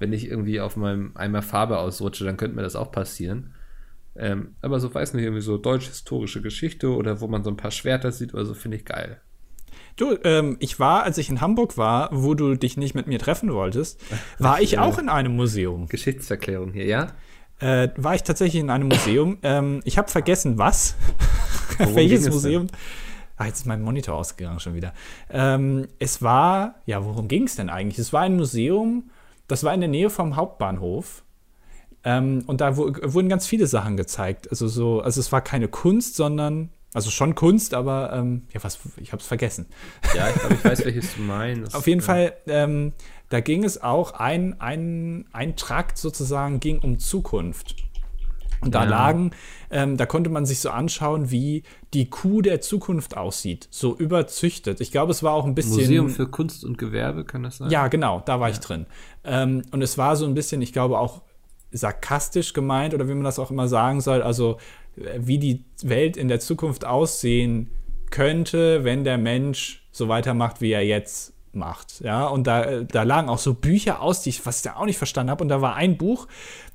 [0.00, 3.54] wenn ich irgendwie auf meinem Eimer Farbe ausrutsche, dann könnte mir das auch passieren.
[4.16, 7.70] Ähm, aber so weiß nicht, irgendwie so deutsch-historische Geschichte oder wo man so ein paar
[7.70, 9.20] Schwerter sieht oder so, finde ich geil.
[9.96, 13.18] Du, ähm, ich war, als ich in Hamburg war, wo du dich nicht mit mir
[13.18, 14.00] treffen wolltest,
[14.38, 15.86] war ich auch in einem Museum.
[15.86, 17.12] Geschichtserklärung hier, ja?
[17.60, 19.38] Äh, war ich tatsächlich in einem Museum.
[19.42, 20.96] Ähm, ich habe vergessen, was.
[21.78, 22.66] Welches Museum?
[23.36, 24.92] Ah, jetzt ist mein Monitor ausgegangen schon wieder.
[25.30, 27.98] Ähm, es war, ja, worum ging es denn eigentlich?
[27.98, 29.10] Es war ein Museum,
[29.48, 31.22] das war in der Nähe vom Hauptbahnhof.
[32.04, 34.50] Ähm, und da wurden ganz viele Sachen gezeigt.
[34.50, 38.78] Also so, also es war keine Kunst, sondern also schon Kunst, aber ähm, ja, was,
[38.96, 39.66] ich habe es vergessen.
[40.14, 41.74] Ja, ich glaube, ich weiß, welches du meinst.
[41.74, 42.06] Auf jeden ja.
[42.06, 42.92] Fall, ähm,
[43.28, 47.74] da ging es auch, ein, ein, ein Trakt sozusagen ging um Zukunft.
[48.60, 48.88] Und da ja.
[48.88, 49.32] lagen,
[49.70, 54.80] ähm, da konnte man sich so anschauen, wie die Kuh der Zukunft aussieht, so überzüchtet.
[54.80, 55.74] Ich glaube, es war auch ein bisschen.
[55.74, 57.70] Museum für Kunst und Gewerbe, kann das sein?
[57.70, 58.54] Ja, genau, da war ja.
[58.54, 58.86] ich drin.
[59.24, 61.22] Ähm, und es war so ein bisschen, ich glaube, auch
[61.72, 64.22] sarkastisch gemeint oder wie man das auch immer sagen soll.
[64.22, 64.58] Also
[64.96, 67.70] wie die Welt in der Zukunft aussehen
[68.10, 72.00] könnte, wenn der Mensch so weitermacht, wie er jetzt macht.
[72.00, 74.86] Ja, und da, da lagen auch so Bücher aus, die ich, was ich da auch
[74.86, 75.42] nicht verstanden habe.
[75.42, 76.26] Und da war ein Buch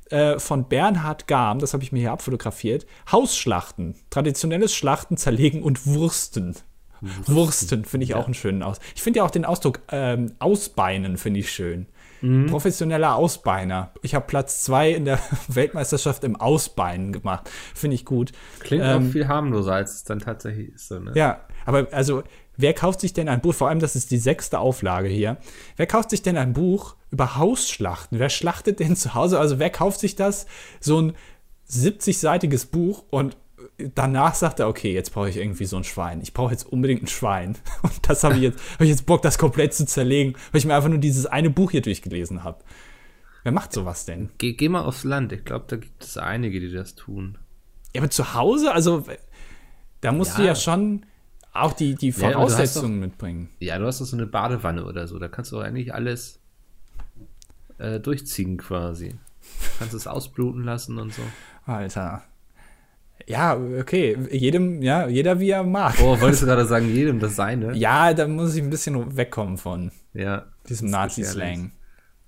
[0.10, 2.86] äh, von Bernhard Garm, das habe ich mir hier abfotografiert.
[3.12, 6.55] Hausschlachten, traditionelles Schlachten, Zerlegen und Wursten.
[7.01, 8.17] Wursten, Wursten finde ich ja.
[8.17, 8.79] auch einen schönen Aus.
[8.95, 11.88] Ich finde ja auch den Ausdruck ähm, Ausbeinen finde ich schön.
[12.21, 12.47] Mhm.
[12.47, 13.91] Professioneller Ausbeiner.
[14.01, 17.49] Ich habe Platz zwei in der Weltmeisterschaft im Ausbeinen gemacht.
[17.73, 18.32] Finde ich gut.
[18.60, 20.88] Klingt ähm, auch viel harmloser, als es dann tatsächlich ist.
[20.88, 21.12] So, ne?
[21.15, 22.23] Ja, aber also,
[22.58, 23.53] wer kauft sich denn ein Buch?
[23.53, 25.38] Vor allem, das ist die sechste Auflage hier.
[25.77, 28.19] Wer kauft sich denn ein Buch über Hausschlachten?
[28.19, 29.39] Wer schlachtet denn zu Hause?
[29.39, 30.45] Also, wer kauft sich das?
[30.79, 31.13] So ein
[31.69, 33.38] 70-seitiges Buch und
[33.96, 36.22] danach sagt er, okay, jetzt brauche ich irgendwie so ein Schwein.
[36.22, 37.58] Ich brauche jetzt unbedingt ein Schwein.
[37.82, 40.65] Und das habe ich jetzt, habe ich jetzt Bock, das komplett zu zerlegen, weil ich
[40.65, 42.63] mir einfach nur dieses eine Buch hier durchgelesen habe.
[43.44, 44.30] Wer macht sowas denn?
[44.38, 45.32] Geh, geh mal aufs Land.
[45.32, 47.38] Ich glaube, da gibt es einige, die das tun.
[47.96, 49.06] Ja, aber zu Hause, also
[50.02, 50.38] da musst ja.
[50.38, 51.06] du ja schon
[51.54, 53.50] auch die, die Voraussetzungen ja, doch, mitbringen.
[53.60, 55.18] Ja, du hast doch so eine Badewanne oder so.
[55.20, 56.39] Da kannst du eigentlich alles
[57.78, 59.15] äh, durchziehen quasi.
[59.80, 61.22] Kannst es ausbluten lassen und so.
[61.65, 62.24] Alter.
[63.27, 64.17] Ja, okay.
[64.32, 65.95] Jedem, ja, jeder wie er mag.
[66.01, 67.73] Oh, wolltest du gerade sagen, jedem das seine?
[67.75, 71.71] Ja, da muss ich ein bisschen wegkommen von ja, diesem Nazi-Slang.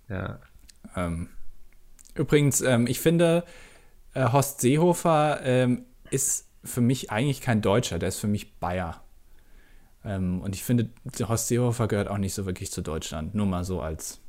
[0.10, 0.40] Ja.
[0.96, 1.30] Ähm,
[2.16, 3.44] übrigens, ähm, ich finde,
[4.14, 9.02] äh, Horst Seehofer ähm, ist für mich eigentlich kein Deutscher, der ist für mich Bayer.
[10.04, 10.90] Ähm, und ich finde,
[11.28, 13.34] Horst Seehofer gehört auch nicht so wirklich zu Deutschland.
[13.34, 14.20] Nur mal so als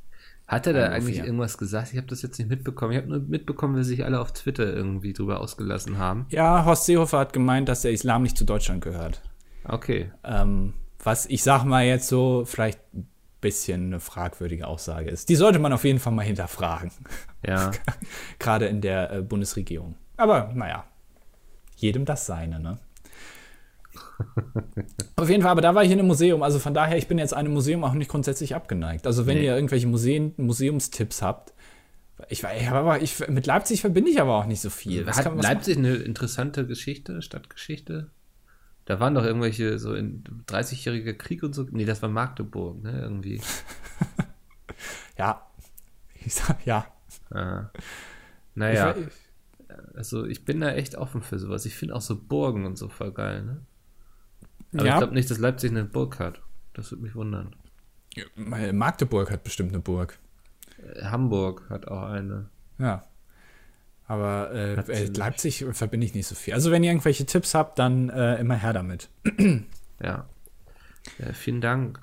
[0.47, 1.91] hat er da eigentlich irgendwas gesagt?
[1.91, 2.91] Ich habe das jetzt nicht mitbekommen.
[2.91, 6.25] Ich habe nur mitbekommen, wie sich alle auf Twitter irgendwie drüber ausgelassen haben.
[6.29, 9.21] Ja, Horst Seehofer hat gemeint, dass der Islam nicht zu Deutschland gehört.
[9.63, 10.11] Okay.
[10.23, 13.07] Ähm, was ich sag mal jetzt so vielleicht ein
[13.39, 15.29] bisschen eine fragwürdige Aussage ist.
[15.29, 16.91] Die sollte man auf jeden Fall mal hinterfragen.
[17.45, 17.71] Ja.
[18.39, 19.95] Gerade in der äh, Bundesregierung.
[20.17, 20.85] Aber naja,
[21.75, 22.79] jedem das seine, ne?
[25.15, 26.43] Auf jeden Fall, aber da war ich in einem Museum.
[26.43, 29.07] Also von daher, ich bin jetzt einem Museum auch nicht grundsätzlich abgeneigt.
[29.07, 29.45] Also wenn nee.
[29.45, 31.53] ihr irgendwelche Museen, Museumstipps habt,
[32.29, 35.05] ich, aber ich, mit Leipzig verbinde ich aber auch nicht so viel.
[35.05, 38.09] Was Hat kann, Leipzig eine interessante Geschichte, Stadtgeschichte?
[38.85, 41.65] Da waren doch irgendwelche so in 30-jähriger Krieg und so.
[41.71, 43.01] Nee, das war Magdeburg, ne?
[43.01, 43.41] Irgendwie.
[45.17, 45.45] ja.
[46.25, 46.85] Ich sag, ja.
[47.29, 47.69] Ah.
[48.55, 48.95] Naja.
[48.95, 49.07] Ich,
[49.95, 51.65] also ich bin da echt offen für sowas.
[51.65, 53.61] Ich finde auch so Burgen und so voll geil, ne?
[54.73, 54.93] Aber ja.
[54.93, 56.41] ich glaube nicht, dass Leipzig eine Burg hat.
[56.73, 57.55] Das würde mich wundern.
[58.35, 60.19] Magdeburg hat bestimmt eine Burg.
[60.77, 62.49] Äh, Hamburg hat auch eine.
[62.77, 63.05] Ja.
[64.05, 66.53] Aber äh, äh Leipzig verbinde ich nicht so viel.
[66.53, 69.09] Also, wenn ihr irgendwelche Tipps habt, dann äh, immer her damit.
[70.01, 70.27] ja.
[71.19, 71.33] ja.
[71.33, 71.99] Vielen Dank.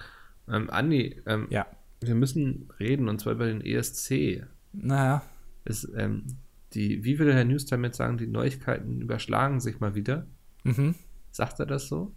[0.48, 1.66] Ähm, Andi, ähm, ja.
[2.00, 4.44] wir müssen reden und zwar über den ESC.
[4.72, 5.22] Naja.
[5.64, 6.24] Ist, ähm,
[6.72, 10.26] die, wie würde Herr Newstime jetzt sagen, die Neuigkeiten überschlagen sich mal wieder?
[10.64, 10.94] Mhm.
[11.30, 12.14] Sagt er das so?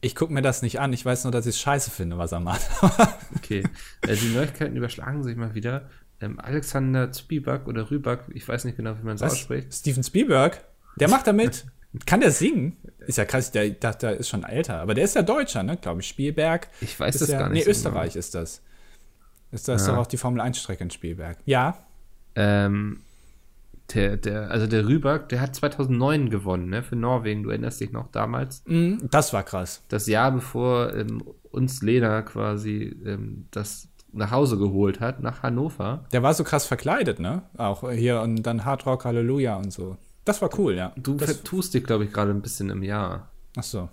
[0.00, 0.92] Ich gucke mir das nicht an.
[0.92, 2.62] Ich weiß nur, dass ich es scheiße finde, was er macht.
[3.36, 3.64] okay.
[4.06, 5.90] Äh, die Neuigkeiten überschlagen sich mal wieder.
[6.20, 9.72] Ähm, Alexander Spielberg oder Rüback, ich weiß nicht genau, wie man es ausspricht.
[9.72, 10.64] Steven Spielberg?
[10.96, 11.66] Der macht da mit.
[12.06, 12.76] Kann der singen?
[12.98, 14.80] Ist ja krass, der, der, der, ist schon älter.
[14.80, 15.76] Aber der ist ja Deutscher, ne?
[15.76, 16.08] Glaube ich.
[16.08, 16.68] Spielberg.
[16.80, 17.58] Ich weiß das ja, gar nicht.
[17.58, 18.18] Nee, so Österreich genau.
[18.20, 18.62] ist das.
[19.50, 19.92] Ist das ja.
[19.92, 21.38] doch auch die Formel 1-Strecke in Spielberg.
[21.44, 21.78] Ja.
[22.36, 23.00] Ähm,
[23.94, 27.42] Der, der, also der Rüberg, der hat 2009 gewonnen, ne, für Norwegen.
[27.42, 28.62] Du erinnerst dich noch damals?
[28.66, 29.84] Mhm, das war krass.
[29.88, 36.04] Das Jahr bevor ähm, uns Lena quasi ähm, das nach Hause geholt hat, nach Hannover.
[36.12, 37.42] Der war so krass verkleidet, ne?
[37.56, 39.96] Auch hier und dann Hard Rock Halleluja und so.
[40.24, 40.92] Das war cool, ja.
[40.96, 43.30] Du das, vertust dich, glaube ich, gerade ein bisschen im Jahr.
[43.56, 43.88] ach so.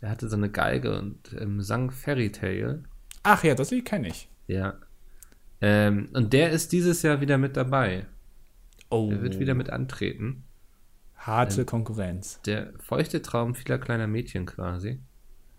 [0.00, 2.84] Er hatte so eine Geige und ähm, sang Fairy Tale.
[3.24, 4.28] Ach ja, das Lied kenne ich.
[4.46, 4.74] Ja.
[5.60, 8.06] Ähm, und der ist dieses Jahr wieder mit dabei.
[8.90, 9.10] Oh.
[9.10, 10.44] Er wird wieder mit antreten.
[11.16, 12.40] Harte Konkurrenz.
[12.42, 15.00] Der feuchte Traum vieler kleiner Mädchen quasi.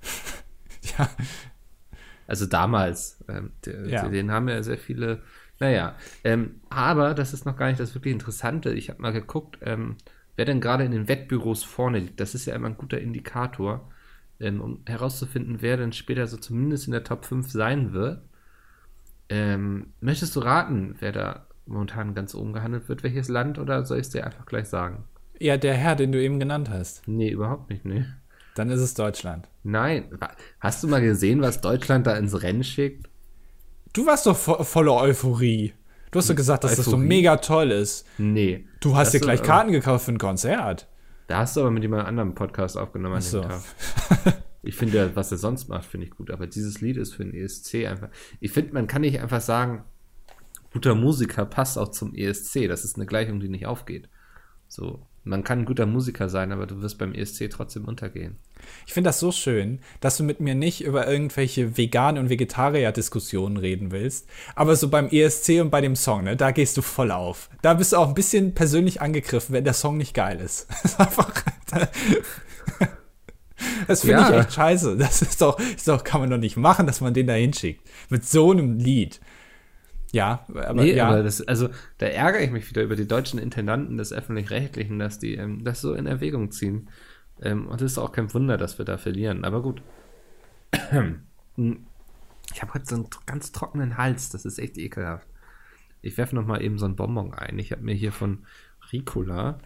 [0.97, 1.09] Ja.
[2.25, 3.23] Also damals.
[3.27, 4.07] Ähm, der, Ja.
[4.07, 5.21] Den haben ja sehr viele.
[5.59, 5.95] Naja.
[6.23, 8.71] Ähm, aber das ist noch gar nicht das wirklich Interessante.
[8.73, 9.97] Ich habe mal geguckt, ähm,
[10.37, 12.19] wer denn gerade in den Wettbüros vorne liegt.
[12.19, 13.91] Das ist ja immer ein guter Indikator,
[14.39, 18.21] ähm, um herauszufinden, wer denn später so zumindest in der Top 5 sein wird.
[19.27, 23.03] Ähm, möchtest du raten, wer da momentan ganz oben gehandelt wird?
[23.03, 25.03] Welches Land oder soll ich es dir einfach gleich sagen?
[25.39, 27.07] Ja, der Herr, den du eben genannt hast.
[27.07, 28.05] Nee, überhaupt nicht, nee.
[28.55, 29.47] Dann ist es Deutschland.
[29.63, 30.09] Nein.
[30.59, 33.09] Hast du mal gesehen, was Deutschland da ins Rennen schickt?
[33.93, 35.73] Du warst doch vo voller Euphorie.
[36.11, 37.07] Du hast doch gesagt, dass das so Euphorie?
[37.07, 38.05] mega toll ist.
[38.17, 38.65] Nee.
[38.81, 40.87] Du hast dir gleich Karten gekauft für ein Konzert.
[41.27, 43.45] Da hast du aber mit jemand anderem Podcast aufgenommen an Ach so.
[44.61, 46.31] Ich finde was er sonst macht, finde ich gut.
[46.31, 48.09] Aber dieses Lied ist für den ESC einfach.
[48.41, 49.85] Ich finde, man kann nicht einfach sagen,
[50.73, 52.67] guter Musiker passt auch zum ESC.
[52.67, 54.09] Das ist eine Gleichung, die nicht aufgeht.
[54.67, 55.05] So.
[55.25, 58.37] Man kann ein guter Musiker sein, aber du wirst beim ESC trotzdem untergehen.
[58.87, 63.57] Ich finde das so schön, dass du mit mir nicht über irgendwelche Vegan- und Vegetarier-Diskussionen
[63.57, 67.11] reden willst, aber so beim ESC und bei dem Song, ne, da gehst du voll
[67.11, 67.49] auf.
[67.61, 70.67] Da bist du auch ein bisschen persönlich angegriffen, wenn der Song nicht geil ist.
[70.83, 71.33] Das ist einfach.
[73.87, 74.29] Das finde Ja.
[74.29, 74.95] ich echt scheiße.
[74.97, 77.85] Das ist doch, ist doch, kann man doch nicht machen, dass man den da hinschickt.
[78.09, 79.19] Mit so einem Lied.
[80.11, 81.07] Ja, aber nee, ja.
[81.07, 81.69] aber das, also
[81.99, 85.81] da ärgere ich mich wieder über die deutschen Intendanten des Öffentlich-Rechtlichen, dass die ähm, das
[85.81, 86.89] so in Erwägung ziehen.
[87.41, 89.45] Ähm, und es ist auch kein Wunder, dass wir da verlieren.
[89.45, 89.81] Aber gut.
[92.51, 95.27] Ich habe heute so einen ganz trockenen Hals, das ist echt ekelhaft.
[96.01, 97.59] Ich werfe noch mal eben so einen Bonbon ein.
[97.59, 98.45] Ich habe mir hier von
[98.91, 99.59] Ricola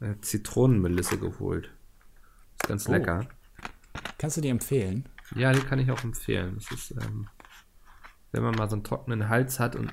[0.00, 1.70] äh, Zitronenmelisse geholt.
[2.60, 2.92] Ist ganz Oh.
[2.92, 3.26] lecker.
[4.18, 5.08] Kannst du dir empfehlen?
[5.34, 6.54] Ja, die kann ich auch empfehlen.
[6.56, 7.26] Das ist, ähm,
[8.32, 9.92] wenn man mal so einen trockenen Hals hat und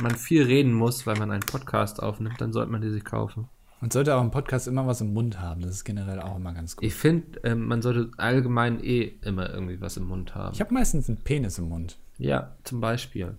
[0.00, 3.48] man viel reden muss, weil man einen Podcast aufnimmt, dann sollte man die sich kaufen.
[3.80, 5.60] Man sollte auch im Podcast immer was im Mund haben.
[5.60, 6.84] Das ist generell auch immer ganz gut.
[6.84, 10.54] Ich finde, ähm, man sollte allgemein eh immer irgendwie was im Mund haben.
[10.54, 11.98] Ich habe meistens einen Penis im Mund.
[12.18, 13.36] ja, zum Beispiel.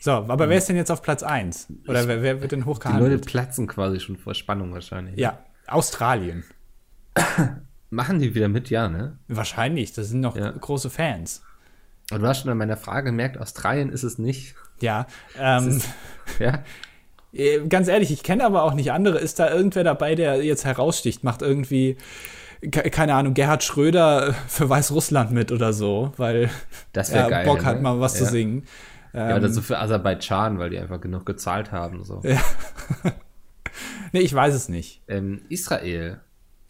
[0.00, 1.68] So, aber wer ist denn jetzt auf Platz 1?
[1.88, 3.26] Oder wer, wer wird denn Die Leute hochgehandelt?
[3.26, 5.16] platzen quasi schon vor Spannung wahrscheinlich.
[5.18, 6.44] Ja, Australien.
[7.90, 9.16] Machen die wieder mit, ja, ne?
[9.28, 10.50] Wahrscheinlich, das sind noch Ja.
[10.50, 11.42] große Fans.
[12.12, 14.54] Und du hast schon an meiner Frage gemerkt, Australien ist es nicht.
[14.80, 15.06] Ja,
[15.38, 15.80] ähm,
[16.38, 16.62] Ja,
[17.32, 19.18] äh, ganz ehrlich, ich kenne aber auch nicht andere.
[19.18, 21.96] Ist da irgendwer dabei, der jetzt heraussticht, macht irgendwie,
[22.60, 26.50] ke- keine Ahnung, Gerhard Schröder für Weißrussland mit oder so, weil
[26.92, 27.82] Das er geil, Bock hat, ne?
[27.82, 28.30] mal was zu Ja.
[28.30, 28.66] singen.
[29.12, 32.04] ja Ähm, oder so für Aserbaidschan, weil die einfach genug gezahlt haben.
[32.04, 32.20] So.
[34.12, 35.02] nee, ich weiß es nicht.
[35.08, 36.20] Ähm, Israel,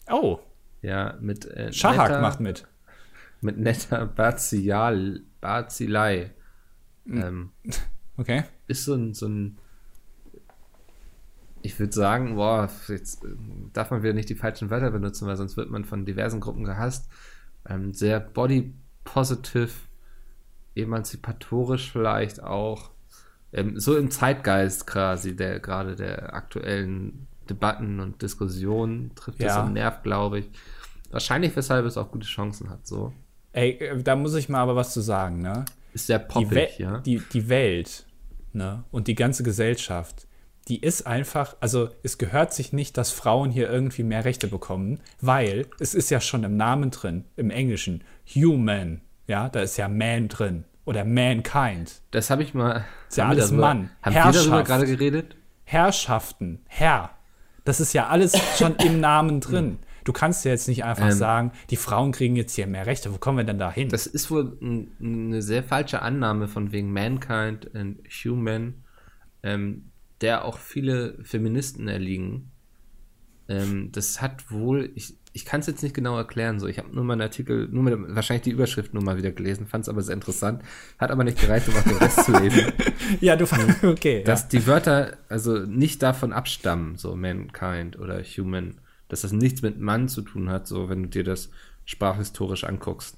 [0.09, 0.39] Oh,
[0.81, 2.65] ja, mit äh, Schahak netter- macht mit.
[3.41, 6.31] Mit netter Bazial, Bazilei.
[7.05, 7.21] Hm.
[7.21, 7.49] Ähm,
[8.17, 8.43] Okay.
[8.67, 9.57] ist so ein, so ein
[11.61, 13.29] ich würde sagen, boah, jetzt äh,
[13.73, 16.63] darf man wieder nicht die falschen Wörter benutzen, weil sonst wird man von diversen Gruppen
[16.63, 17.09] gehasst.
[17.67, 19.71] Ähm, sehr body positive,
[20.75, 22.91] emanzipatorisch vielleicht auch.
[23.51, 29.63] Ähm, so im Zeitgeist quasi, der gerade der aktuellen Debatten und Diskussionen trifft Ja.
[29.63, 30.49] und nervt, glaube ich.
[31.11, 33.13] Wahrscheinlich, weshalb es auch gute Chancen hat, so.
[33.55, 35.63] Ey, äh, da muss ich mal aber was zu sagen, ne?
[35.93, 36.99] Ist sehr die, poppig, ja.
[36.99, 38.05] die, die Welt
[38.51, 40.27] ne, und die ganze Gesellschaft,
[40.67, 44.99] die ist einfach, also es gehört sich nicht, dass Frauen hier irgendwie mehr Rechte bekommen,
[45.21, 49.87] weil es ist ja schon im Namen drin, im Englischen, human, ja, da ist ja
[49.87, 52.83] man drin oder mankind, Das habe ich mal.
[53.07, 53.89] Ist ja alles darüber, Mann.
[54.01, 55.37] Haben wir darüber gerade geredet?
[55.63, 57.11] Herrschaften, Herr,
[57.63, 59.79] das ist ja alles schon im Namen drin.
[60.05, 61.11] Du kannst ja jetzt nicht einfach Ähm.
[61.11, 63.89] sagen, die Frauen kriegen jetzt hier mehr Rechte, wo kommen wir denn da hin?
[63.89, 68.85] Das ist wohl eine sehr falsche Annahme von wegen Mankind and Human,
[69.41, 69.89] ähm,
[70.21, 72.51] der auch viele Feministen erliegen.
[73.49, 76.67] Ähm, das hat wohl, ich, ich kann es jetzt nicht genau erklären, so.
[76.67, 79.65] Ich habe nur mal einen Artikel, nur mal, wahrscheinlich die Überschrift nur mal wieder gelesen,
[79.65, 80.61] fand es aber sehr interessant,
[80.99, 82.71] hat aber nicht gereicht, um auch den Rest zu lesen.
[83.21, 83.45] ja, du,
[83.83, 84.23] okay.
[84.23, 88.75] Dass die Wörter also nicht davon abstammen, so Mankind oder Human,
[89.07, 91.49] dass das nichts mit Mann zu tun hat, so wenn du dir das
[91.85, 93.15] sprachhistorisch anguckst.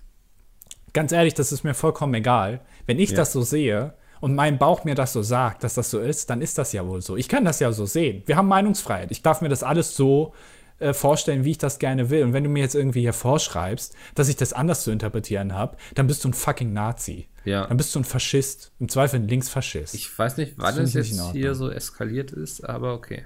[0.93, 2.61] Ganz ehrlich, das ist mir vollkommen egal.
[2.85, 3.17] Wenn ich Ja.
[3.17, 6.41] das so sehe und mein Bauch mir das so sagt, dass das so ist, dann
[6.41, 7.15] ist das ja wohl so.
[7.17, 8.23] Ich kann das ja so sehen.
[8.25, 9.11] Wir haben Meinungsfreiheit.
[9.11, 10.33] Ich darf mir das alles so
[10.79, 12.23] äh, vorstellen, wie ich das gerne will.
[12.23, 15.77] Und wenn du mir jetzt irgendwie hier vorschreibst, dass ich das anders zu interpretieren habe,
[15.95, 17.27] dann bist du ein fucking Nazi.
[17.45, 17.65] Ja.
[17.67, 18.71] Dann bist du ein Faschist.
[18.79, 19.93] Im Zweifel ein Linksfaschist.
[19.95, 23.25] Ich weiß nicht, wann Das es jetzt hier so eskaliert ist, aber okay.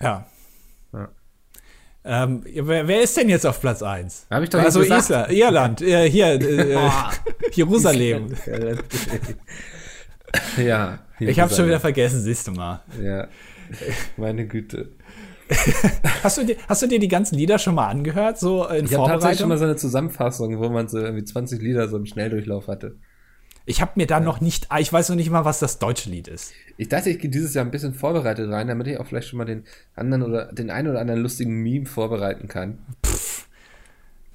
[0.00, 0.26] Ja.
[2.02, 4.26] Ähm, wer, wer ist denn jetzt auf Platz 1?
[4.30, 5.02] Hab ich doch also gesagt.
[5.02, 7.10] Isla, Irland, äh, hier, äh, Boah.
[7.52, 8.34] Jerusalem.
[10.56, 10.98] ja.
[11.18, 12.80] Ich habe schon wieder vergessen, siehst du mal.
[13.02, 13.28] Ja.
[14.16, 14.92] Meine Güte.
[16.22, 18.94] Hast du, dir, hast du dir die ganzen Lieder schon mal angehört, so in Ich
[18.94, 19.48] habe tatsächlich schon Vorbereitung?
[19.48, 22.98] mal so eine Zusammenfassung, wo man so irgendwie 20 Lieder so im Schnelldurchlauf hatte.
[23.66, 26.10] Ich habe mir da noch nicht, ah, ich weiß noch nicht mal, was das deutsche
[26.10, 26.52] Lied ist.
[26.76, 29.38] Ich dachte, ich gehe dieses Jahr ein bisschen vorbereitet rein, damit ich auch vielleicht schon
[29.38, 32.78] mal den anderen oder den einen oder anderen lustigen Meme vorbereiten kann.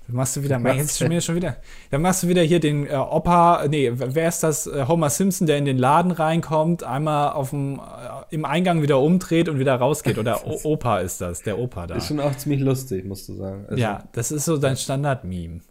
[0.08, 1.58] Dann machst du wieder, Was jetzt schon wieder, schon wieder.
[1.92, 4.68] Dann machst du wieder hier den äh, Opa, nee, wer ist das?
[4.68, 7.82] Äh, Homer Simpson, der in den Laden reinkommt, einmal auf dem, äh,
[8.30, 10.18] im Eingang wieder umdreht und wieder rausgeht.
[10.18, 11.96] Oder o Opa ist das, der Opa da.
[11.96, 13.66] Ist schon auch ziemlich lustig, musst du sagen.
[13.68, 15.62] Also, Ja, das ist so dein Standard-Meme.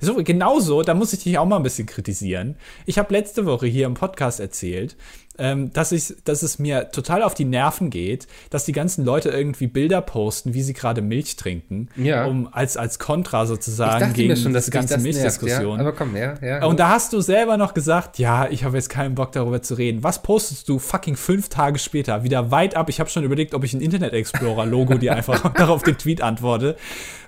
[0.00, 2.56] So, genauso, da muss ich dich auch mal ein bisschen kritisieren.
[2.86, 4.96] Ich habe letzte Woche hier im Podcast erzählt,
[5.38, 9.30] ähm, dass, ich, dass es mir total auf die Nerven geht, dass die ganzen Leute
[9.30, 12.24] irgendwie Bilder posten, wie sie gerade Milch trinken, Ja.
[12.26, 15.74] um als, als Kontra sozusagen gegen schon, diese ganze das nervt, Milchdiskussion.
[15.76, 15.80] ja?
[15.80, 16.64] Aber komm, ja, ja.
[16.64, 19.74] Und da hast du selber noch gesagt, ja, ich habe jetzt keinen Bock darüber zu
[19.74, 20.02] reden.
[20.02, 22.24] Was postest du fucking fünf Tage später?
[22.24, 22.88] Wieder weit ab.
[22.88, 26.20] Ich habe schon überlegt, ob ich ein Internet Explorer Logo dir einfach darauf den Tweet
[26.22, 26.76] antworte.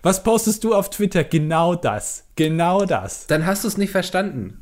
[0.03, 1.25] Was postest du auf Twitter?
[1.25, 2.25] Genau das.
[2.37, 3.27] Genau das.
[3.27, 4.61] dann hast du es nicht verstanden.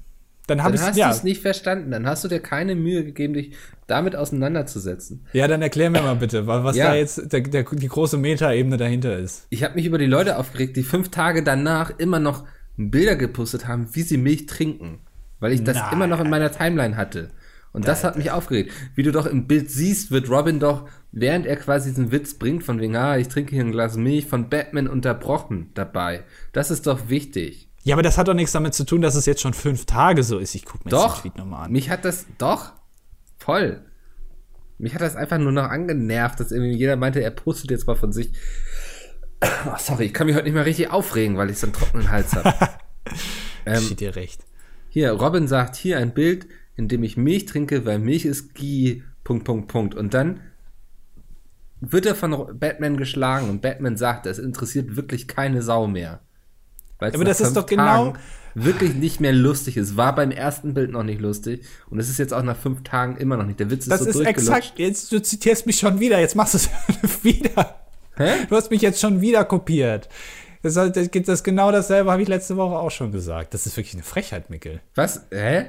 [0.48, 1.08] Dann Dann hast ja.
[1.10, 1.92] du es nicht verstanden.
[1.92, 3.54] Dann hast du dir keine Mühe gegeben, dich
[3.86, 5.24] damit auseinanderzusetzen.
[5.32, 6.88] Ja, dann erklär mir mal bitte, wa- was Ja.
[6.88, 9.46] da jetzt der, der, die große Metaebene dahinter ist.
[9.50, 12.44] Ich habe mich über die Leute aufgeregt, die fünf Tage danach immer noch
[12.76, 15.00] Bilder gepostet haben, wie sie Milch trinken.
[15.40, 15.92] Weil ich das Nein.
[15.92, 17.28] immer noch in meiner Timeline hatte.
[17.72, 18.72] Und das hat mich aufgeregt.
[18.96, 22.64] Wie du doch im Bild siehst, wird Robin doch, während er quasi diesen Witz bringt,
[22.64, 26.24] von wegen, ah, ich trinke hier ein Glas Milch, von Batman unterbrochen dabei.
[26.52, 27.67] Das ist doch wichtig.
[27.88, 30.22] Ja, aber das hat doch nichts damit zu tun, dass es jetzt schon fünf Tage
[30.22, 30.54] so ist.
[30.54, 31.72] Ich gucke mir Doch, den Tweet nochmal an.
[31.72, 32.72] mich hat das, doch,
[33.38, 33.80] voll.
[34.76, 37.96] Mich hat das einfach nur noch angenervt, dass irgendwie jeder meinte, er postet jetzt mal
[37.96, 38.30] von sich.
[39.40, 42.10] Oh, sorry, ich kann mich heute nicht mehr richtig aufregen, weil ich so einen trockenen
[42.10, 42.52] Hals habe.
[43.64, 44.44] ähm, Steht dir recht.
[44.90, 46.46] hier, Robin sagt, hier ein Bild,
[46.76, 49.94] in dem ich Milch trinke, weil Milch ist Gie, Punkt, Punkt, Punkt.
[49.94, 50.40] Und dann
[51.80, 56.20] wird er von Batman geschlagen und Batman sagt, es interessiert wirklich keine Sau mehr.
[56.98, 58.18] Weil Aber das ist doch genau- Tagen
[58.54, 59.96] wirklich nicht mehr lustig ist.
[59.96, 63.16] War beim ersten Bild noch nicht lustig und es ist jetzt auch nach fünf Tagen
[63.18, 63.60] immer noch nicht.
[63.60, 66.54] Der Witz ist Das so ist exakt, jetzt, du zitierst mich schon wieder, jetzt machst
[66.54, 66.68] du es
[67.24, 67.76] wieder.
[68.16, 68.30] Hä?
[68.48, 70.08] Du hast mich jetzt schon wieder kopiert.
[70.62, 73.54] Das, das, das genau dasselbe habe ich letzte Woche auch schon gesagt.
[73.54, 74.80] Das ist wirklich eine Frechheit, Mickel.
[74.96, 75.24] Was?
[75.30, 75.66] Hä?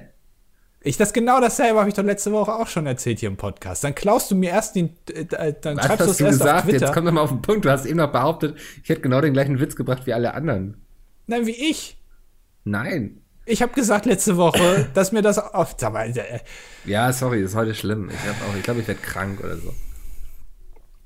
[0.82, 3.84] Ich das genau dasselbe habe ich doch letzte Woche auch schon erzählt hier im Podcast.
[3.84, 6.63] Dann klaust du mir erst den, äh, dann Was schreibst du es erst auf gesagt?
[6.70, 6.86] Twitter.
[6.88, 7.65] Jetzt komm doch mal auf den Punkt.
[7.65, 10.82] Du hast eben noch behauptet, ich hätte genau den gleichen Witz gebracht wie alle anderen.
[11.30, 11.98] Nein, wie ich.
[12.63, 13.22] Nein.
[13.46, 15.36] Ich habe gesagt letzte Woche, dass mir das.
[15.78, 16.39] Sag mal, äh,
[16.86, 18.10] Ja, sorry, ist heute schlimm.
[18.10, 19.74] Ich, auch- ich glaube, ich werde krank oder so.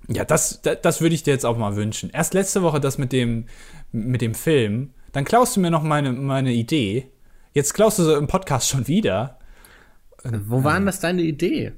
[0.07, 2.09] Ja, das, das, das würde ich dir jetzt auch mal wünschen.
[2.09, 3.45] Erst letzte Woche das mit dem,
[3.91, 4.93] mit dem Film.
[5.13, 7.09] Dann klaust du mir noch meine, meine Idee.
[7.53, 9.39] Jetzt klaust du so im Podcast schon wieder.
[10.23, 11.73] Wo war denn das deine Idee?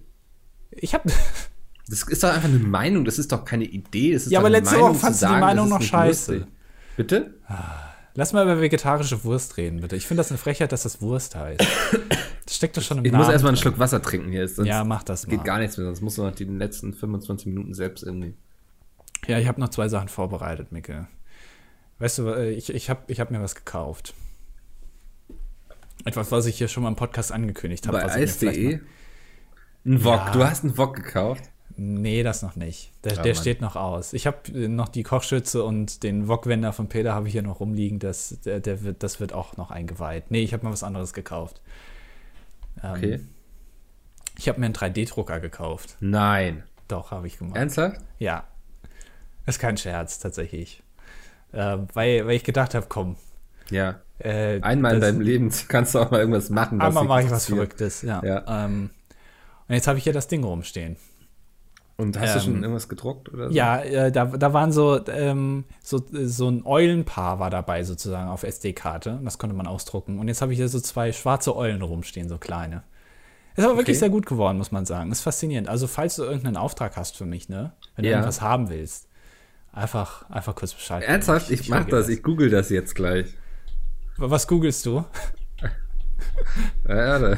[0.72, 1.12] Ich habe
[1.88, 4.14] Das ist doch einfach eine Meinung, das ist doch keine Idee.
[4.14, 6.34] Das ist Ja, aber eine letzte Meinung Woche fandst du die Meinung noch scheiße.
[6.38, 6.52] lustig.
[6.98, 7.34] Bitte?
[8.18, 9.96] Lass mal über vegetarische Wurst reden, bitte.
[9.96, 11.62] Ich finde das eine Frechheit, dass das Wurst heißt.
[12.46, 13.24] Das steckt doch schon im Ich Namen.
[13.24, 13.58] muss erstmal einen.
[13.58, 14.48] Schluck Wasser trinken hier.
[14.48, 15.44] Sonst Ja, mach das geht mal.
[15.44, 18.36] gar nichts mehr, sonst musst du noch die letzten 25 Minuten selbst irgendwie.
[19.26, 21.08] Ja, ich habe noch zwei Sachen vorbereitet, Micke.
[21.98, 24.14] Weißt du, äh, ich, ich habe ich hab mir was gekauft.
[26.04, 27.98] Etwas, was ich hier schon mal im Podcast angekündigt habe.
[27.98, 28.80] Bei ich Eis.de?
[29.84, 30.14] Ein Wok.
[30.14, 30.32] Ja.
[30.32, 31.46] Du hast einen Wok gekauft?
[31.78, 32.92] Nee, das noch nicht.
[33.04, 34.14] Der, Ja, der steht noch aus.
[34.14, 38.00] Ich habe noch die Kochschütze und den Wok-Wender von Peter habe ich hier noch rumliegen.
[38.00, 40.32] Das, der, der wird, das wird auch noch eingeweiht.
[40.32, 41.62] Nee, ich habe mal was anderes gekauft.
[42.84, 43.20] Ähm, Okay.
[44.38, 45.96] Ich habe mir einen 3D-Drucker gekauft.
[46.02, 46.64] Nein.
[46.90, 47.56] Doch, habe ich gemacht.
[47.58, 48.02] Ernsthaft?
[48.20, 48.44] Ja.
[49.46, 50.84] Das ist kein Scherz, tatsächlich.
[51.54, 53.16] Äh, weil, weil ich gedacht habe, komm.
[53.70, 54.00] Ja.
[54.20, 56.82] Äh, Einmal in deinem Leben kannst du auch mal irgendwas machen.
[56.82, 57.46] Einmal mache ich was.
[57.46, 58.22] Verrücktes, ja.
[58.24, 58.66] Ja.
[58.66, 58.90] Ähm,
[59.68, 60.98] und jetzt habe ich hier das Ding rumstehen.
[61.98, 63.56] Und hast du schon Ähm, irgendwas gedruckt oder so?
[63.56, 68.44] Ja, äh, da, da waren so, ähm, so, so ein Eulenpaar war dabei sozusagen auf
[68.44, 69.22] SD-Karte.
[69.24, 70.20] Das konnte man ausdrucken.
[70.20, 72.84] Und jetzt habe ich hier so zwei schwarze Eulen rumstehen, so kleine.
[73.56, 74.00] Ist aber wirklich Okay.
[74.00, 75.10] sehr gut geworden, muss man sagen.
[75.14, 75.70] Ist faszinierend.
[75.70, 77.72] Also, falls du irgendeinen Auftrag hast für mich, ne?
[77.96, 78.18] Wenn du Ja.
[78.18, 79.08] irgendwas haben willst,
[79.72, 81.02] einfach, einfach kurz Bescheid.
[81.04, 81.50] Ernsthaft?
[81.50, 82.10] Ich, mach regel das.
[82.10, 83.38] Ich google das jetzt gleich.
[84.18, 85.06] Was googelst du?
[86.84, 87.38] Da.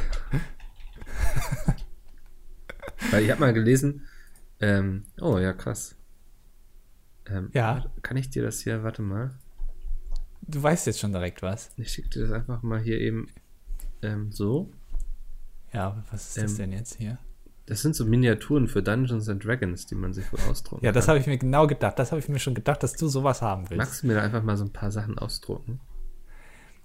[3.10, 4.06] Weil ich habe mal gelesen,
[4.60, 5.96] ähm, oh ja, krass.
[7.26, 7.84] Ähm, Ja.
[8.02, 9.30] Kann ich dir das hier, warte mal.
[10.42, 11.70] Du weißt jetzt schon direkt was.
[11.76, 13.28] Ich schicke dir das einfach mal hier eben
[14.02, 14.70] ähm, so.
[15.72, 17.18] Ja, was ist das Ähm, denn jetzt hier?
[17.66, 21.06] Das sind so Miniaturen für Dungeons and Dragons, die man sich wohl ausdrucken Ja, das
[21.06, 21.98] habe ich mir genau gedacht.
[21.98, 23.76] Das habe ich mir schon gedacht, dass du sowas haben willst.
[23.76, 25.78] Magst du mir da einfach mal so ein paar Sachen ausdrucken?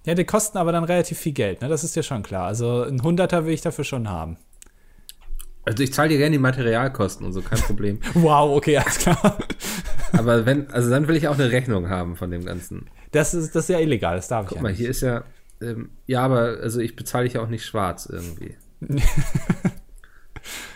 [0.04, 1.68] Ja, die kosten aber dann relativ viel Geld, ne?
[1.68, 2.46] Das ist dir schon klar.
[2.46, 4.36] Also ein Hunderter will ich dafür schon haben.
[5.64, 8.00] Also ich zahle dir gerne die Materialkosten und so, kein Problem.
[8.14, 9.38] Wow, okay, alles klar.
[10.12, 12.86] Aber wenn, also dann will ich auch eine Rechnung haben von dem Ganzen.
[13.12, 15.24] Das ist, das ist ja illegal, das darf ich Guck mal, hier ist ja,
[15.60, 18.56] ähm, ja, aber also ich bezahle dich ja auch nicht schwarz irgendwie.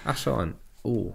[0.04, 0.54] Ach, schau an.
[0.82, 1.14] Oh.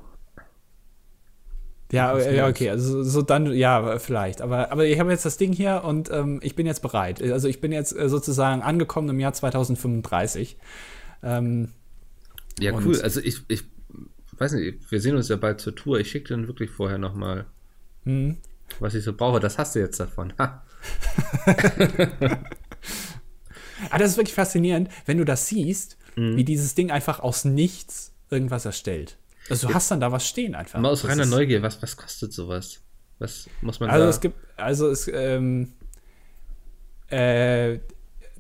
[1.92, 4.42] Ja, ja, okay, also so dann, ja, vielleicht.
[4.42, 7.22] Aber, aber ich habe jetzt das Ding hier und ähm, ich bin jetzt bereit.
[7.22, 10.58] Also ich bin jetzt äh, sozusagen angekommen im Jahr 2035.
[11.22, 11.70] Ähm,
[12.60, 13.02] Ja, Und- cool.
[13.02, 13.64] Also ich, ich
[14.38, 16.00] weiß nicht, wir sehen uns ja bald zur Tour.
[16.00, 17.46] Ich schicke dann wirklich vorher nochmal,
[18.04, 18.38] hm.
[18.80, 19.40] was ich so brauche.
[19.40, 20.34] Das hast du jetzt davon.
[20.38, 20.64] Ha.
[23.90, 26.38] Ah, das ist wirklich faszinierend, wenn du das siehst, Mhm.
[26.38, 29.18] wie dieses Ding einfach aus nichts irgendwas erstellt.
[29.50, 30.80] Also du hast dann da was stehen einfach.
[30.80, 32.80] Mal aus Das reiner Neugier, was, was kostet sowas?
[33.20, 34.10] Was muss man Also da?
[34.10, 35.74] es gibt, also es, ähm,
[37.10, 37.80] äh,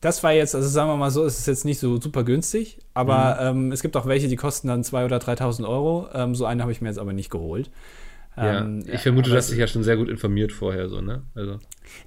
[0.04, 2.78] das war jetzt, also sagen wir mal so, es ist jetzt nicht so super günstig,
[2.94, 3.66] aber Mhm.
[3.66, 6.08] ähm, es gibt auch welche, die kosten dann 2.000 oder 3.000 Euro.
[6.14, 7.70] Ähm, so eine habe ich mir jetzt aber nicht geholt.
[8.36, 8.62] ja.
[8.62, 11.22] Ähm, ich vermute, du hast dich ja schon sehr gut informiert vorher, so, ne?
[11.36, 11.60] Also.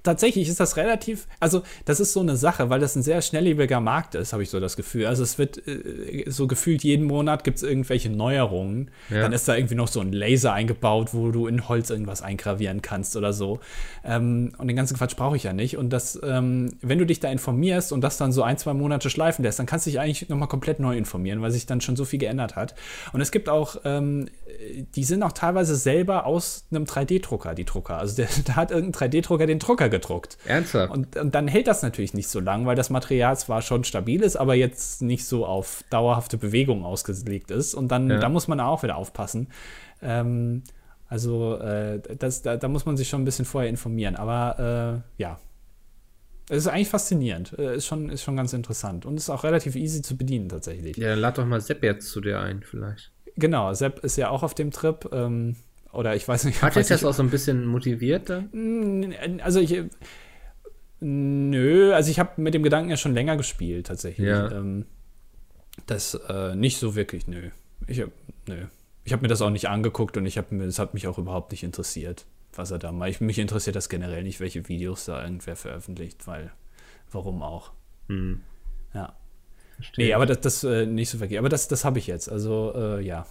[0.03, 3.81] Tatsächlich ist das relativ, also das ist so eine Sache, weil das ein sehr schnelllebiger
[3.81, 5.07] Markt ist, habe ich so das Gefühl.
[5.07, 8.91] Also es wird äh, so gefühlt jeden Monat gibt es irgendwelche Neuerungen.
[9.11, 9.23] Ja.
[9.23, 12.83] Dann ist da irgendwie noch so ein Laser eingebaut, wo du in Holz irgendwas eingravieren
[12.83, 13.61] kannst oder so.
[14.05, 15.77] Ähm, und den ganzen Quatsch brauche ich ja nicht.
[15.77, 19.11] Und das, ähm, wenn du dich da informierst und das dann so ein, zwei Monate
[19.11, 21.97] schleifen lässt, dann kannst du dich eigentlich nochmal komplett neu informieren, weil sich dann schon
[21.97, 22.75] so viel geändert hat.
[23.13, 24.29] Und es gibt auch, ähm,
[24.95, 27.99] die sind auch teilweise selber aus einem 3D-Drucker, die Drucker.
[27.99, 30.39] Also der, da hat irgendein 3D-Drucker den Drucker gedruckt.
[30.47, 30.93] Ernsthaft?
[30.93, 34.23] Und, und dann hält das natürlich nicht so lang, weil das Material zwar schon stabil
[34.23, 37.75] ist, aber jetzt nicht so auf dauerhafte Bewegung ausgelegt ist.
[37.75, 38.19] Und dann Ja.
[38.19, 39.49] da muss man auch wieder aufpassen.
[40.03, 40.63] Ähm,
[41.09, 44.17] also äh, das, da, da muss man sich schon ein bisschen vorher informieren.
[44.17, 45.39] Aber äh, ja,
[46.49, 47.59] es ist eigentlich faszinierend.
[47.59, 49.05] Äh, Ist schon, ist schon ganz interessant.
[49.07, 50.97] Und ist auch relativ easy zu bedienen tatsächlich.
[50.97, 53.11] ja, dann lad doch mal Sepp jetzt zu dir ein, vielleicht.
[53.37, 55.09] Genau, Sepp ist ja auch auf dem Trip.
[55.13, 55.57] Ähm,
[55.97, 56.63] oder ich weiß nicht.
[56.63, 58.49] Hat dich das auch so ein bisschen motiviert dann?
[58.53, 59.83] Mm, Also ich.
[61.01, 64.27] Nö, also ich habe mit dem Gedanken ja schon länger gespielt, tatsächlich.
[64.29, 64.51] Ja.
[64.51, 64.87] Ähm,
[65.87, 67.51] das äh, nicht so wirklich, nö.
[67.87, 68.11] Ich hab,
[68.49, 68.67] nö.
[69.05, 71.19] Ich habe mir das auch nicht angeguckt und ich habe mir, es hat mich auch
[71.19, 72.25] überhaupt nicht interessiert,
[72.55, 73.11] was er da macht.
[73.11, 76.51] Ich, mich interessiert das generell nicht, welche Videos da irgendwer veröffentlicht, weil
[77.13, 77.73] warum auch.
[78.09, 78.41] Hm.
[78.95, 79.15] Ja.
[79.77, 80.07] verstehe.
[80.07, 81.39] Nee, aber das, das äh, nicht so verkehrt.
[81.41, 82.31] Aber das, das habe ich jetzt.
[82.31, 83.27] Also, äh, ja.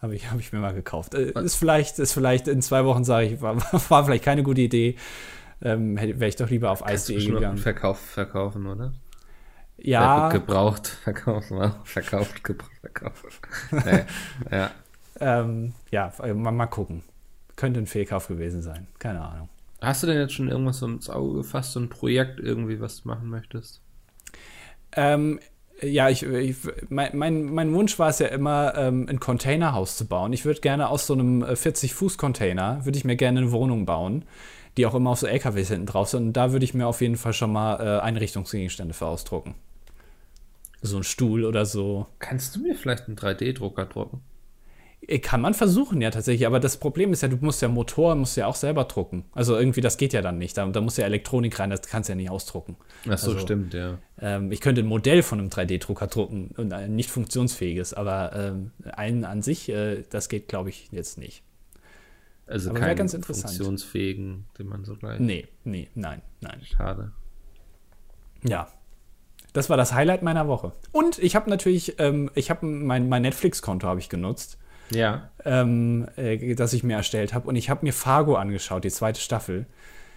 [0.00, 1.14] Habe ich, hab ich mir mal gekauft.
[1.14, 3.56] Äh, ist, vielleicht, ist vielleicht in zwei Wochen, sage ich, war,
[3.90, 4.96] war vielleicht keine gute Idee.
[5.62, 7.58] Ähm, Wäre ich doch lieber auf Eis.de gegangen.
[7.58, 8.92] Verkauf, verkaufen, oder?
[9.76, 13.40] Ja, gebraucht verkaufen, verkauft, gebraucht, verkauft.
[13.72, 14.04] nee.
[14.50, 14.70] Ja.
[15.20, 17.02] ähm, ja, äh, mal, mal gucken.
[17.56, 18.86] Könnte ein Fehlkauf gewesen sein.
[18.98, 19.48] Keine Ahnung.
[19.82, 23.08] Hast du denn jetzt schon irgendwas ins Auge gefasst, so ein Projekt irgendwie, was du
[23.08, 23.82] machen möchtest?
[24.92, 25.40] Ähm,
[25.82, 26.56] ja, ich, ich,
[26.88, 30.32] mein, mein, mein Wunsch war es ja immer, ähm, ein Containerhaus zu bauen.
[30.32, 34.24] Ich würde gerne aus so einem äh, 40-Fuß-Container, würde ich mir gerne eine Wohnung bauen,
[34.76, 36.28] die auch immer auf so LKWs hinten drauf sind.
[36.28, 39.54] Und da würde ich mir auf jeden Fall schon mal äh, Einrichtungsgegenstände für ausdrucken.
[40.82, 42.06] So ein Stuhl oder so.
[42.18, 44.22] Kannst du mir vielleicht einen 3D-Drucker drucken?
[45.06, 46.46] Äh, Kann man versuchen, ja, tatsächlich.
[46.46, 49.24] Aber das Problem ist ja, du musst ja Motor, musst ja auch selber drucken.
[49.32, 50.56] Also irgendwie, das geht ja dann nicht.
[50.56, 52.76] Da, da muss ja Elektronik rein, das kannst du ja nicht ausdrucken.
[53.08, 53.98] Ach so, Also- stimmt, ja.
[54.20, 58.70] Ähm, ich könnte ein Modell von einem 3D-Drucker drucken und ein nicht funktionsfähiges, aber ähm,
[58.92, 61.42] einen an sich, äh, das geht, glaube ich, jetzt nicht.
[62.46, 63.54] Also Aber keinen ganz interessant.
[63.54, 65.20] funktionsfähigen, den man so gleich.
[65.20, 66.60] Nee, nee, nein, nein.
[66.64, 67.12] Schade.
[68.42, 68.68] Ja.
[69.52, 70.72] Das war das Highlight meiner Woche.
[70.92, 74.58] Und ich habe natürlich, ähm, ich habe mein, mein Netflix-Konto habe ich genutzt,
[74.92, 75.30] Ja.
[75.44, 77.48] ähm, äh, das ich mir erstellt habe.
[77.48, 79.66] Und ich habe mir Fargo angeschaut, die zweite Staffel.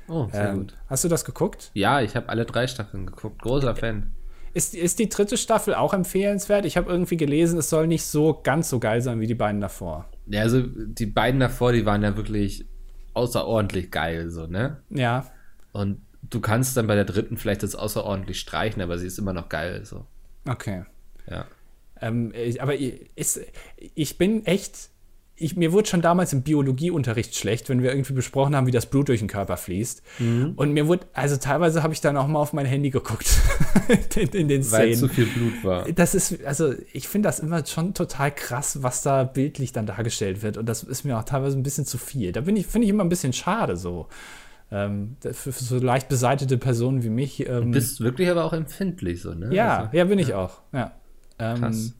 [0.08, 0.78] Oh, sehr Ähm, gut.
[0.90, 1.72] hast du das geguckt?
[1.74, 3.42] Ja, ich habe alle drei Staffeln geguckt.
[3.42, 4.12] Großer Fan.
[4.54, 6.66] Ist, ist die dritte Staffel auch empfehlenswert?
[6.66, 9.62] Ich habe irgendwie gelesen, es soll nicht so ganz so geil sein wie die beiden
[9.62, 10.10] davor.
[10.28, 12.66] Ja, also die beiden davor, die waren ja wirklich
[13.14, 14.78] außerordentlich geil, so, ne?
[14.90, 15.26] Ja,
[15.72, 19.34] Und du kannst dann bei der dritten vielleicht das außerordentlich streichen, aber sie ist immer
[19.34, 20.06] noch geil, so.
[20.48, 20.84] okay.
[21.30, 21.46] Ja.
[22.04, 23.40] Ähm, aber ich- ist,
[23.96, 24.90] ich bin echt
[25.36, 28.86] ich, mir wurde schon damals im Biologieunterricht schlecht, wenn wir irgendwie besprochen haben, wie das
[28.86, 30.04] Blut durch den Körper fließt.
[30.20, 30.54] Mhm.
[30.56, 33.40] Und mir wurde, also teilweise habe ich dann auch mal auf mein Handy geguckt
[34.16, 34.92] in, in, den Szenen.
[34.92, 35.92] Weil zu viel Blut war.
[35.92, 40.44] Das ist, also ich finde das immer schon total krass, was da bildlich dann dargestellt
[40.44, 40.58] wird.
[40.58, 42.32] Und das ist mir auch teilweise ein bisschen zu viel.
[42.32, 44.08] Da bin ich, finde ich immer ein bisschen schade so.
[44.72, 47.48] Ähm, für, für, so leicht beseitete Personen wie mich.
[47.48, 49.54] Ähm, du bist wirklich aber auch empfindlich so, ne?
[49.54, 50.62] Ja, also, ja, bin ich auch.
[50.72, 50.94] Ja.
[51.44, 51.94] Ähm, Krass.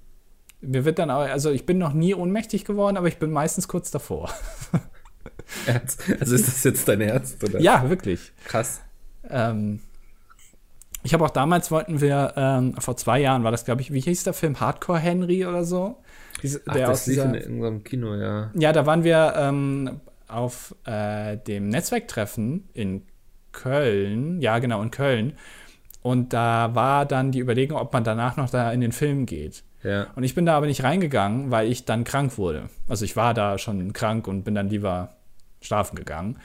[0.62, 3.68] Mir wird dann auch, also ich bin noch nie ohnmächtig geworden, aber ich bin meistens
[3.68, 4.32] kurz davor.
[5.66, 6.04] Ernst?
[6.20, 7.60] Also ist das jetzt dein Ernst, oder?
[7.60, 8.32] Ja, wirklich.
[8.46, 8.82] Krass.
[9.30, 9.80] Ähm,
[11.04, 14.00] ich habe auch damals wollten wir, ähm, vor zwei Jahren war das, glaube ich, wie
[14.00, 14.60] hieß der Film?
[14.60, 15.98] Hardcore Henry oder so?
[16.42, 18.52] Diese, Ach, der das lief dieser, in irgendeinem Kino, ja.
[18.54, 23.04] Ja, da waren wir ähm, auf äh, dem Netzwerktreffen in
[23.52, 24.42] Köln.
[24.42, 25.34] Ja, genau, in Köln.
[26.04, 29.64] Und da war dann die Überlegung, ob man danach noch da in den Film geht.
[29.84, 30.08] Ja.
[30.16, 32.70] Und ich bin da aber nicht reingegangen, weil ich dann krank wurde.
[32.88, 35.16] Also ich war da schon krank und bin dann lieber
[35.62, 36.38] schlafen gegangen.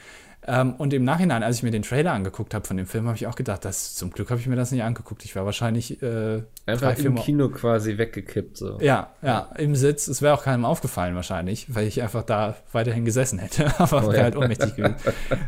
[0.46, 3.16] Ähm, und im Nachhinein, als ich mir den Trailer angeguckt habe von dem Film, habe
[3.16, 5.24] ich auch gedacht, dass, zum Glück habe ich mir das nicht angeguckt.
[5.24, 8.56] Ich war wahrscheinlich äh, einfach drei, im Kino quasi weggekippt.
[8.56, 8.78] So.
[8.80, 10.08] Ja, ja, im Sitz.
[10.08, 13.72] Es wäre auch keinem aufgefallen wahrscheinlich, weil ich einfach da weiterhin gesessen hätte.
[13.78, 14.22] aber oh, ja.
[14.22, 14.96] halt ohnmächtig gewesen.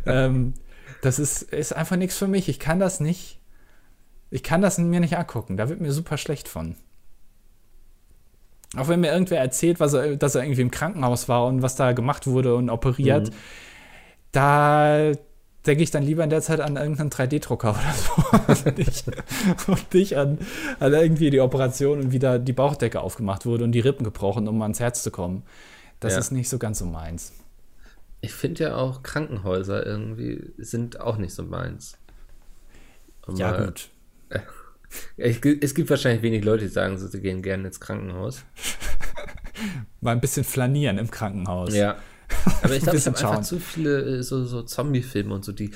[0.04, 0.54] ähm,
[1.00, 2.48] das ist, ist einfach nichts für mich.
[2.48, 3.39] Ich kann das nicht.
[4.30, 5.56] Ich kann das mir nicht angucken.
[5.56, 6.76] Da wird mir super schlecht von.
[8.76, 11.74] Auch wenn mir irgendwer erzählt, was er, dass er irgendwie im Krankenhaus war und was
[11.74, 13.34] da gemacht wurde und operiert, mhm.
[14.30, 15.12] da
[15.66, 18.64] denke ich dann lieber in der Zeit an irgendeinen 3D-Drucker oder so.
[18.70, 19.04] und nicht,
[19.66, 20.38] und nicht an,
[20.78, 24.48] an, irgendwie die Operation und wie da die Bauchdecke aufgemacht wurde und die Rippen gebrochen,
[24.48, 25.42] um ans Herz zu kommen.
[25.98, 26.20] Das ja.
[26.20, 27.32] ist nicht so ganz so meins.
[28.22, 31.98] Ich finde ja auch Krankenhäuser irgendwie sind auch nicht so meins.
[33.22, 33.89] Aber, ja, gut.
[35.16, 38.44] Es gibt wahrscheinlich wenig Leute, die sagen, sie gehen gerne ins Krankenhaus.
[40.00, 41.74] Mal ein bisschen flanieren im Krankenhaus.
[41.74, 41.96] Ja.
[42.62, 45.70] Aber ich glaube, ich habe einfach zu viele äh, so, so Zombie-Filme und so, die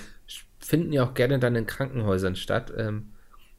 [0.58, 2.72] finden ja auch gerne dann in Krankenhäusern statt.
[2.76, 3.10] Ähm,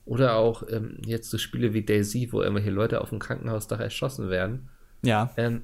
[0.05, 4.29] oder auch ähm, jetzt so Spiele wie Daisy, wo irgendwelche Leute auf dem Krankenhausdach erschossen
[4.29, 4.69] werden.
[5.03, 5.31] Ja.
[5.35, 5.63] Ähm,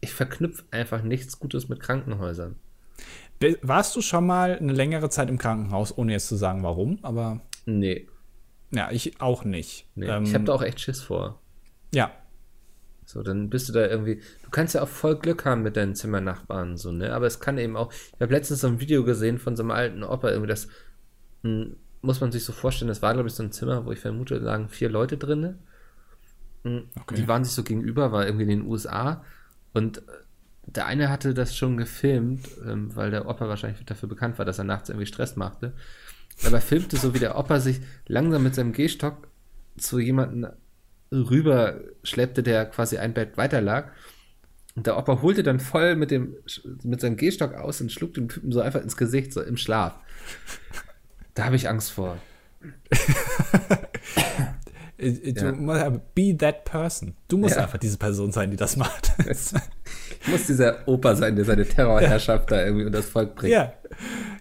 [0.00, 2.56] ich verknüpfe einfach nichts Gutes mit Krankenhäusern.
[3.62, 6.98] Warst du schon mal eine längere Zeit im Krankenhaus, ohne jetzt zu sagen, warum?
[7.02, 7.40] Aber.
[7.66, 8.06] Nee.
[8.74, 9.86] Ja, ich auch nicht.
[9.94, 11.40] Nee, ähm, ich habe da auch echt Schiss vor.
[11.94, 12.10] Ja.
[13.04, 14.20] So, dann bist du da irgendwie.
[14.42, 17.14] Du kannst ja auch voll Glück haben mit deinen Zimmernachbarn, so, ne?
[17.14, 17.92] Aber es kann eben auch.
[17.92, 20.68] Ich habe letztens so ein Video gesehen von so einem alten Opa, irgendwie das.
[21.42, 23.98] Hm, muss man sich so vorstellen, das war, glaube ich, so ein Zimmer, wo ich
[23.98, 25.58] vermute, lagen vier Leute drin.
[26.62, 27.14] Hm, okay.
[27.14, 29.24] Die waren sich so gegenüber, war irgendwie in den USA.
[29.72, 30.02] Und
[30.66, 34.58] der eine hatte das schon gefilmt, ähm, weil der Opa wahrscheinlich dafür bekannt war, dass
[34.58, 35.72] er nachts irgendwie Stress machte
[36.44, 39.28] aber filmte so, wie der Opa sich langsam mit seinem Gehstock
[39.76, 40.48] zu jemandem
[41.12, 43.92] rüber schleppte, der quasi ein Bett weiter lag.
[44.74, 46.36] Und der Opa holte dann voll mit, dem,
[46.82, 49.94] mit seinem Gehstock aus und schlug dem Typen so einfach ins Gesicht, so im Schlaf.
[51.34, 52.18] Da habe ich Angst vor.
[54.96, 55.52] Du ja.
[55.52, 57.14] musst be that person.
[57.28, 57.62] Du musst ja.
[57.62, 59.12] einfach diese Person sein, die das macht.
[60.24, 62.56] du musst dieser Opa sein, der seine Terrorherrschaft ja.
[62.56, 63.52] da irgendwie unter das Volk bringt.
[63.52, 63.72] Ja,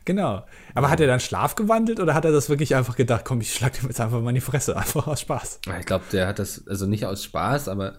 [0.05, 0.45] genau.
[0.73, 3.53] Aber hat er dann Schlaf gewandelt oder hat er das wirklich einfach gedacht, komm, ich
[3.53, 5.59] schlag dir jetzt einfach mal in die Fresse, einfach aus Spaß?
[5.79, 7.93] Ich glaube, der hat das, also nicht aus Spaß, aber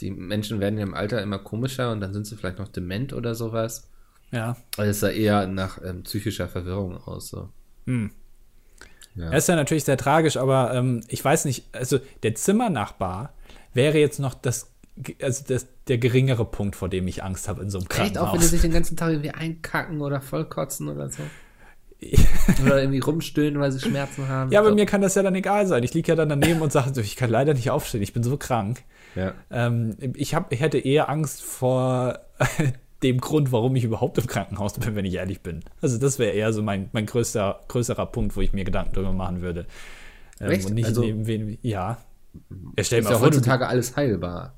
[0.00, 3.12] die Menschen werden ja im Alter immer komischer und dann sind sie vielleicht noch dement
[3.12, 3.88] oder sowas.
[4.30, 4.56] Ja.
[4.76, 7.28] Also es sah eher nach ähm, psychischer Verwirrung aus.
[7.28, 7.50] So.
[7.86, 8.10] Hm.
[9.16, 9.30] Ja.
[9.30, 13.34] Das ist ja natürlich sehr tragisch, aber ähm, ich weiß nicht, also der Zimmernachbar
[13.74, 14.69] wäre jetzt noch das,
[15.22, 18.16] also das, der geringere Punkt, vor dem ich Angst habe in so einem Krankenhaus.
[18.16, 21.22] Echt auch, wenn die sich den ganzen Tag irgendwie einkacken oder vollkotzen oder so.
[22.64, 24.50] Oder irgendwie rumstöhnen, weil sie Schmerzen haben.
[24.50, 24.74] Ja, aber so.
[24.74, 25.82] mir kann das ja dann egal sein.
[25.82, 28.38] Ich liege ja dann daneben und sage, ich kann leider nicht aufstehen, ich bin so
[28.38, 28.84] krank.
[29.14, 29.34] Ja.
[29.50, 32.20] Ähm, ich, hab, ich hätte eher Angst vor
[33.02, 35.60] dem Grund, warum ich überhaupt im Krankenhaus bin, wenn ich ehrlich bin.
[35.82, 39.12] Also das wäre eher so mein, mein größter, größerer Punkt, wo ich mir Gedanken darüber
[39.12, 39.66] machen würde.
[40.40, 40.66] Ähm, Echt?
[40.66, 41.98] Und nicht also, neben wen, ja.
[42.78, 44.54] Ja, stell ist ja heutzutage alles heilbar.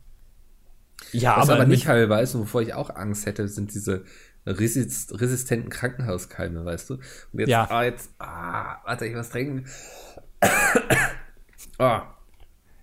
[1.13, 4.05] Ja, Was aber, aber nicht heilbar ist und wovor ich auch Angst hätte, sind diese
[4.47, 6.95] resist resistenten Krankenhauskeime, weißt du?
[6.95, 7.67] Und jetzt, ja.
[7.71, 9.67] ah, jetzt, ah, warte, ich was trinken.
[11.79, 12.03] ah.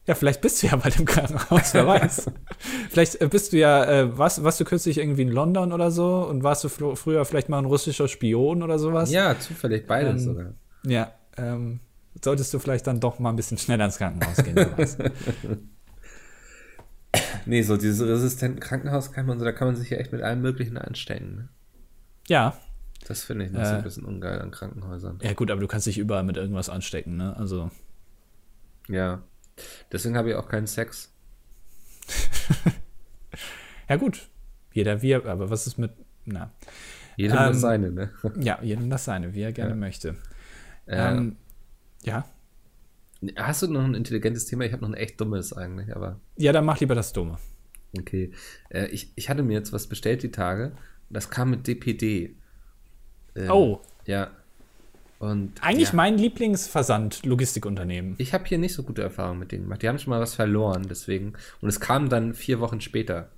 [0.05, 2.31] Ja, vielleicht bist du ja bald im Krankenhaus, wer weiß.
[2.89, 6.25] vielleicht äh, bist du ja, äh, warst, warst du kürzlich irgendwie in London oder so
[6.27, 9.11] und warst du früher vielleicht mal ein russischer Spion oder sowas?
[9.11, 10.53] Ja, zufällig beides ähm, sogar.
[10.83, 11.79] Ja, ähm,
[12.23, 14.55] solltest du vielleicht dann doch mal ein bisschen schneller ins Krankenhaus gehen.
[17.45, 20.41] Nee, so diese resistenten Krankenhauskeime und so, da kann man sich ja echt mit allem
[20.41, 21.35] Möglichen anstecken.
[21.35, 21.49] Ne?
[22.27, 22.57] Ja.
[23.07, 25.19] Das finde ich noch äh, so ein bisschen ungeil an Krankenhäusern.
[25.23, 27.35] Ja, gut, aber du kannst dich überall mit irgendwas anstecken, ne?
[27.37, 27.71] Also.
[28.87, 29.23] Ja.
[29.91, 31.11] Deswegen habe ich auch keinen Sex.
[33.89, 34.29] ja, gut.
[34.73, 35.91] Jeder wir, aber was ist mit,
[36.25, 36.51] na.
[37.15, 38.11] Jedem Ähm, das seine, ne?
[38.39, 39.75] Ja, jedem das seine, wie er gerne Ja.
[39.75, 40.09] möchte.
[40.85, 41.37] Äh, Ähm,
[42.03, 42.25] ja.
[43.35, 44.63] Hast du noch ein intelligentes Thema?
[44.65, 47.37] Ich habe noch ein echt dummes eigentlich, aber Ja, dann mach lieber das Dumme.
[47.97, 48.31] okay.
[48.69, 50.71] Äh, ich, ich hatte mir jetzt was bestellt die Tage.
[51.09, 52.35] Das kam mit DPD.
[53.35, 54.31] Ähm, Oh, Ja.
[55.19, 58.15] Und eigentlich ja, mein Lieblingsversand-Logistikunternehmen.
[58.19, 59.81] Ich habe hier nicht so gute Erfahrungen mit denen gemacht.
[59.81, 61.33] Die haben schon mal was verloren, deswegen.
[61.61, 63.29] Und es kam dann vier Wochen später.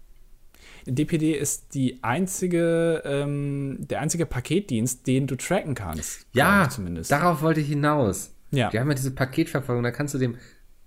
[0.85, 6.25] DPD ist die einzige, ähm, der einzige Paketdienst, den du tracken kannst.
[6.33, 7.11] Ja, zumindest.
[7.11, 8.33] darauf wollte ich hinaus.
[8.51, 8.69] Ja.
[8.69, 10.37] Die haben ja diese Paketverfolgung, da kannst du dem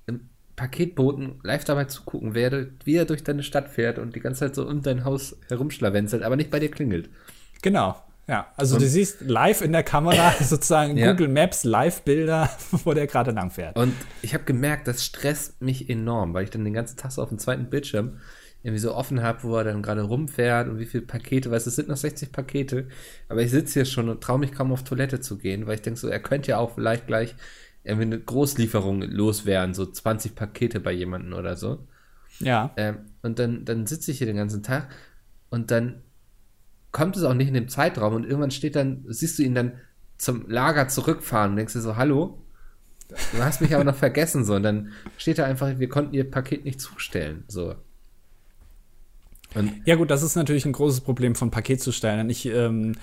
[0.08, 4.40] ähm, Paketboten live dabei zugucken, wer, wie er durch deine Stadt fährt und die ganze
[4.40, 7.08] Zeit so um dein Haus herumschlawenzelt, aber nicht bei dir klingelt.
[7.62, 7.96] Genau.
[8.26, 11.10] Ja, also Und- du siehst live in der Kamera sozusagen Ja.
[11.12, 12.48] Google Maps Live-Bilder,
[12.84, 13.76] wo der gerade lang fährt.
[13.76, 13.92] Und
[14.22, 17.28] ich habe gemerkt, das stresst mich enorm, weil ich dann den ganzen Tag so auf
[17.28, 18.18] dem zweiten Bildschirm
[18.64, 21.68] irgendwie so offen habe, wo er dann gerade rumfährt und wie viele Pakete, weißt du,
[21.68, 22.88] es sind noch 60 Pakete,
[23.28, 25.82] aber ich sitze hier schon und traue mich kaum auf Toilette zu gehen, weil ich
[25.82, 27.34] denke so, er könnte ja auch vielleicht gleich
[27.84, 31.86] irgendwie eine Großlieferung loswerden, so 20 Pakete bei jemandem oder so.
[32.40, 32.72] Ja.
[32.78, 34.88] Ähm, und dann, dann sitze ich hier den ganzen Tag
[35.50, 36.02] und dann
[36.90, 39.72] kommt es auch nicht in dem Zeitraum und irgendwann steht dann, siehst du ihn dann
[40.16, 42.40] zum Lager zurückfahren und denkst dir so, hallo?
[43.08, 44.54] Du hast mich aber noch vergessen, so.
[44.54, 47.74] Und dann steht da einfach, wir konnten ihr Paket nicht zustellen, so.
[49.54, 52.28] Und Ja, gut, das ist natürlich ein großes Problem von Paketzustellern.
[52.30, 52.96] Ich ähm,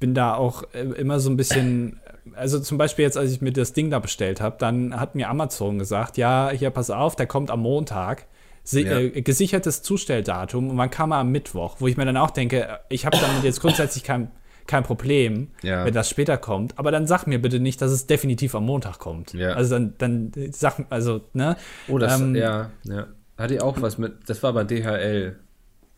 [0.00, 2.00] bin da auch äh, immer so ein bisschen,
[2.34, 5.28] also zum Beispiel jetzt, als ich mir das Ding da bestellt habe, dann hat mir
[5.28, 8.26] Amazon gesagt, ja, hier, pass auf, der kommt am Montag.
[8.70, 8.98] Ja.
[8.98, 13.04] äh, gesichertes Zustelldatum und man kam am Mittwoch, wo ich mir dann auch denke, ich
[13.04, 14.30] habe damit jetzt grundsätzlich kein,
[14.66, 15.84] kein Problem, Ja.
[15.84, 16.78] wenn das später kommt.
[16.78, 19.34] Aber dann sag mir bitte nicht, dass es definitiv am Montag kommt.
[19.34, 19.50] Ja.
[19.52, 21.56] Also dann, dann sag, also, ne?
[21.88, 23.06] Oh, das, Ähm, ja, ja.
[23.36, 25.36] Hatte ich auch was mit, das war bei DHL.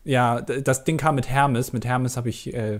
[0.07, 1.73] Ja, das Ding kam mit Hermes.
[1.73, 2.79] Mit Hermes habe ich, äh,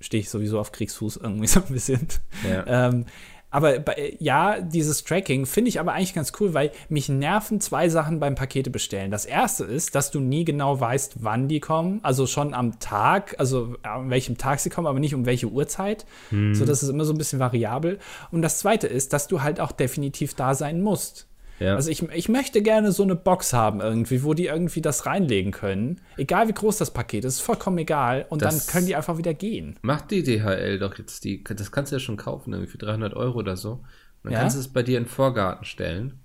[0.00, 2.06] stehe ich sowieso auf Kriegsfuß irgendwie so ein bisschen.
[2.48, 2.64] Ja.
[2.88, 3.06] Ähm,
[3.52, 3.82] aber
[4.22, 8.36] ja, dieses Tracking finde ich aber eigentlich ganz cool, weil mich nerven zwei Sachen beim
[8.36, 9.10] Pakete bestellen.
[9.10, 11.98] Das erste ist, dass du nie genau weißt, wann die kommen.
[12.04, 16.06] Also schon am Tag, also an welchem Tag sie kommen, aber nicht um welche Uhrzeit.
[16.52, 17.98] So, das ist immer so ein bisschen variabel.
[18.30, 21.26] Und das zweite ist, dass du halt auch definitiv da sein musst.
[21.60, 21.74] Ja.
[21.76, 25.52] Also ich, ich möchte gerne so eine Box haben irgendwie, wo die irgendwie das reinlegen
[25.52, 26.00] können.
[26.16, 28.24] Egal wie groß das Paket ist, ist vollkommen egal.
[28.30, 29.78] Und Das- dann können die einfach wieder gehen.
[29.82, 33.12] Macht die DHL doch jetzt die, das kannst du ja schon kaufen, irgendwie für 300
[33.14, 33.84] Euro oder so.
[34.22, 34.40] Dann Ja?
[34.40, 36.20] kannst du es bei dir in den Vorgarten stellen.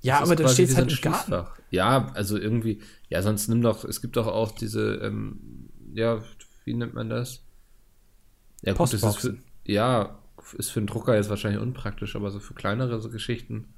[0.00, 1.46] Ja, Das aber dann steht es halt im Garten.
[1.70, 6.22] Ja, also irgendwie, ja, sonst nimm doch, es gibt doch auch diese, ähm, ja,
[6.64, 7.42] wie nennt man das?
[8.62, 10.18] Ja, gut, das ist für, ja,
[10.56, 13.74] ist für einen Drucker jetzt wahrscheinlich unpraktisch, aber so für kleinere so Geschichten.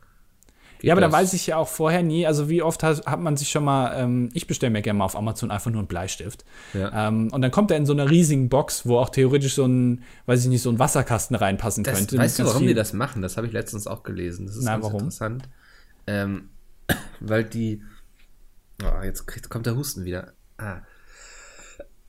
[0.82, 3.36] Ja, aber da weiß ich ja auch vorher nie, also wie oft hat, hat man
[3.36, 6.44] sich schon mal, ähm, ich bestelle mir gerne mal auf Amazon einfach nur einen Bleistift.
[6.74, 7.08] Ja.
[7.08, 10.02] Ähm, und dann kommt er in so einer riesigen Box, wo auch theoretisch so ein,
[10.26, 12.18] weiß ich nicht, so ein Wasserkasten reinpassen Das, könnte.
[12.18, 13.22] weißt du, warum die viel- das machen?
[13.22, 14.46] Das habe ich letztens auch gelesen.
[14.46, 15.00] Das ist Na, ganz warum?
[15.00, 15.48] interessant.
[16.06, 16.50] Ähm,
[17.20, 17.82] weil die.
[18.82, 20.32] Oh, jetzt kriegt, kommt der Husten wieder.
[20.58, 20.80] Ah.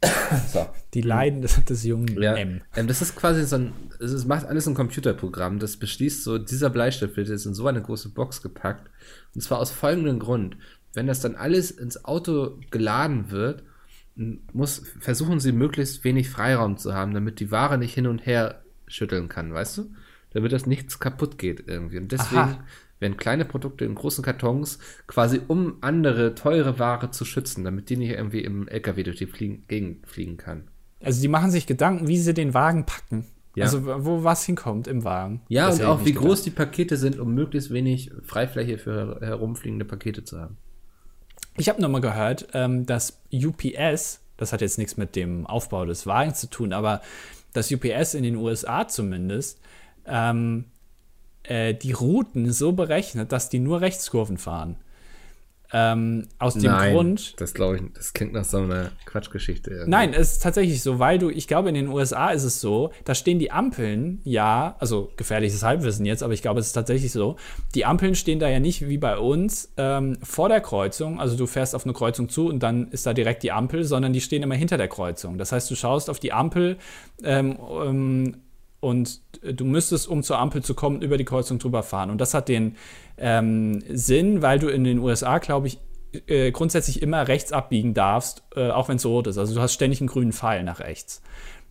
[0.54, 0.68] So.
[0.94, 2.62] Die Leiden des, des jungen Ja, M.
[2.76, 6.70] ähm, das ist quasi so ein, es macht alles ein Computerprogramm, das beschließt so, dieser
[6.70, 8.90] Bleistift wird jetzt in so eine große Box gepackt.
[9.34, 10.58] Und zwar aus folgendem Grund.
[10.94, 13.64] Wenn das dann alles ins Auto geladen wird,
[14.16, 18.64] muss, versuchen sie möglichst wenig Freiraum zu haben, damit die Ware nicht hin und her
[18.88, 19.94] schütteln kann, weißt du?
[20.34, 21.98] Damit das nichts kaputt geht irgendwie.
[21.98, 22.64] Und deswegen Aha.
[23.04, 27.98] Werden kleine Produkte in großen Kartons quasi um andere teure Ware zu schützen, damit die
[27.98, 30.64] nicht irgendwie im LKW durch die Fliegen, Gegend fliegen kann.
[31.04, 33.26] Also die machen sich Gedanken, wie sie den Wagen packen.
[33.56, 33.66] Ja.
[33.66, 35.42] Also wo was hinkommt im Wagen.
[35.48, 36.26] Ja, Das und auch wie gedacht.
[36.26, 40.58] groß die Pakete sind, um möglichst wenig Freifläche für herumfliegende Pakete zu haben.
[41.58, 46.08] Ich habe nochmal gehört, ähm, dass UPS, das hat jetzt nichts mit dem Aufbau des
[46.08, 47.02] Wagens zu tun, aber
[47.54, 49.60] dass UPS in den USA zumindest
[50.08, 50.66] ähm,
[51.44, 54.78] äh, die Routen so berechnet, dass die nur Rechtskurven fahren.
[55.76, 59.72] Ähm, aus dem Grund, das glaube ich, das klingt nach so einer Quatschgeschichte.
[59.72, 59.90] irgendwie.
[59.90, 62.92] Nein, es ist tatsächlich so, weil du, ich glaube, in den USA ist es so,
[63.06, 67.12] da stehen die Ampeln, ja, also gefährliches Halbwissen jetzt, aber ich glaube, es ist tatsächlich
[67.12, 67.38] so.
[67.74, 71.48] Die Ampeln stehen da ja nicht wie bei uns ähm, vor der Kreuzung, also du
[71.48, 74.44] fährst auf eine Kreuzung zu und dann ist da direkt die Ampel, sondern die stehen
[74.44, 75.40] immer hinter der Kreuzung.
[75.40, 76.78] Das heißt, du schaust auf die Ampel
[77.24, 77.58] ähm,
[78.84, 82.10] und du müsstest, um zur Ampel zu kommen, über die Kreuzung drüber fahren.
[82.10, 82.76] Und das hat den
[83.18, 85.80] ähm, Sinn, weil du in den USA, glaube ich,
[86.28, 89.38] äh, grundsätzlich immer rechts abbiegen darfst, äh, auch wenn es rot ist.
[89.38, 91.22] Also du hast ständig einen grünen Pfeil nach rechts.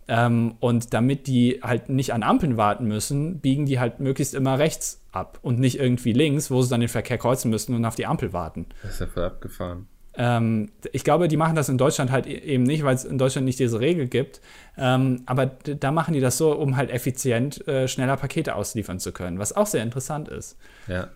[0.09, 4.59] Ähm, und damit die halt nicht an Ampeln warten müssen, biegen die halt möglichst immer
[4.59, 7.95] rechts ab und nicht irgendwie links, wo sie dann den Verkehr kreuzen müssen und auf
[7.95, 8.67] die Ampel warten.
[8.83, 9.87] Das ist ja voll abgefahren.
[10.17, 13.19] Ähm, ich glaube, die machen das in Deutschland halt e-, eben nicht, weil es in
[13.19, 14.41] Deutschland nicht diese Regel gibt.
[14.77, 19.13] Ähm, aber da machen die das so, um halt effizient äh, schneller Pakete ausliefern zu
[19.13, 20.57] können, was auch sehr interessant ist.
[20.87, 21.09] Ja.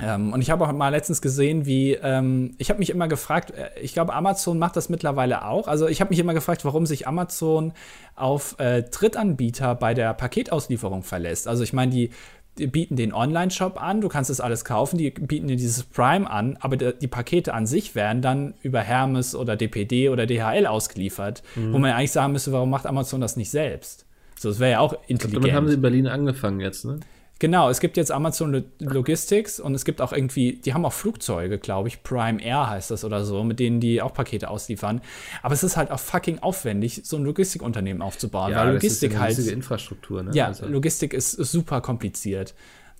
[0.00, 3.52] Ähm, und ich habe auch mal letztens gesehen, wie ähm, ich habe mich immer gefragt,
[3.52, 5.68] äh, ich glaube, Amazon macht das mittlerweile auch.
[5.68, 7.72] Also ich habe mich immer gefragt, warum sich Amazon
[8.16, 11.46] auf äh, Drittanbieter bei der Paketauslieferung verlässt.
[11.46, 12.10] Also ich meine, die,
[12.58, 16.28] die, bieten den Online-Shop an, du kannst das alles kaufen, die bieten dir dieses Prime
[16.28, 21.42] an, aber die, Pakete an sich werden dann über Hermes oder DPD oder DHL ausgeliefert,
[21.56, 21.72] mhm.
[21.72, 24.06] wo man eigentlich sagen müsste, warum macht Amazon das nicht selbst?
[24.38, 25.30] So, das wäre ja auch intelligent.
[25.30, 27.00] Glaub, damit haben sie in Berlin angefangen jetzt, ne?
[27.44, 31.58] Genau, es gibt jetzt Amazon Logistics und es gibt auch irgendwie, die haben auch Flugzeuge,
[31.58, 35.02] glaube ich, Prime Air heißt das oder so, mit denen die auch Pakete ausliefern.
[35.42, 39.32] Aber es ist halt auch fucking aufwendig, so ein Logistikunternehmen aufzubauen, ja, weil Logistik das
[39.32, 39.52] ist eine halt.
[39.52, 40.30] Infrastruktur, ne?
[40.32, 40.64] Ja, also.
[40.64, 42.54] Logistik ist, ist, super kompliziert.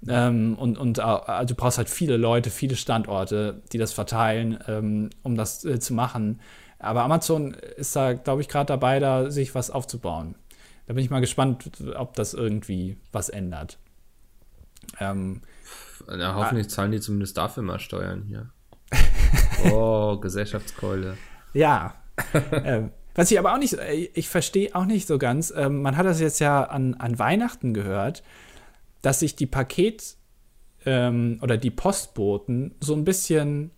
[0.06, 5.08] Ähm, und und also du brauchst halt viele Leute, viele Standorte, die das verteilen, ähm,
[5.22, 6.38] um das äh, zu machen.
[6.78, 10.34] Aber Amazon ist da, glaube ich, gerade dabei, da sich was aufzubauen.
[10.86, 11.64] Da bin ich mal gespannt,
[11.96, 13.78] ob das irgendwie was ändert.
[15.00, 15.42] Ähm,
[16.06, 18.50] Na, hoffentlich ah, zahlen die zumindest dafür mal Steuern hier.
[19.72, 21.16] oh, Gesellschaftskeule.
[21.52, 21.94] Ja.
[22.52, 25.96] ähm, was ich aber auch nicht, äh, ich verstehe auch nicht so ganz, ähm, man
[25.96, 28.22] hat das jetzt ja an, an Weihnachten gehört,
[29.02, 30.16] dass sich die Paket-
[30.86, 33.70] ähm, oder die Postboten so ein bisschen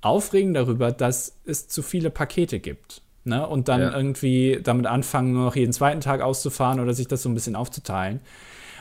[0.00, 3.02] aufregen darüber, dass es zu viele Pakete gibt.
[3.24, 3.46] Ne?
[3.46, 3.96] Und dann ja.
[3.96, 7.56] irgendwie damit anfangen, nur noch jeden zweiten Tag auszufahren oder sich das so ein bisschen
[7.56, 8.20] aufzuteilen.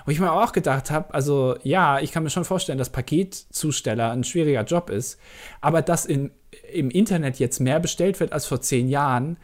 [0.05, 4.11] Wo ich mir auch gedacht habe, also ja, ich kann mir schon vorstellen, dass Paketzusteller
[4.11, 5.19] ein schwieriger Job ist,
[5.61, 6.31] aber dass in,
[6.71, 9.37] im Internet jetzt mehr bestellt wird als vor zehn Jahren,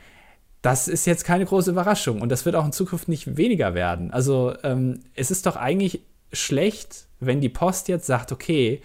[0.62, 4.12] das ist jetzt keine große Überraschung und das wird auch in Zukunft nicht weniger werden.
[4.12, 6.01] Also ähm, es ist doch eigentlich
[6.34, 8.82] schlecht, wenn die Post jetzt sagt, okay,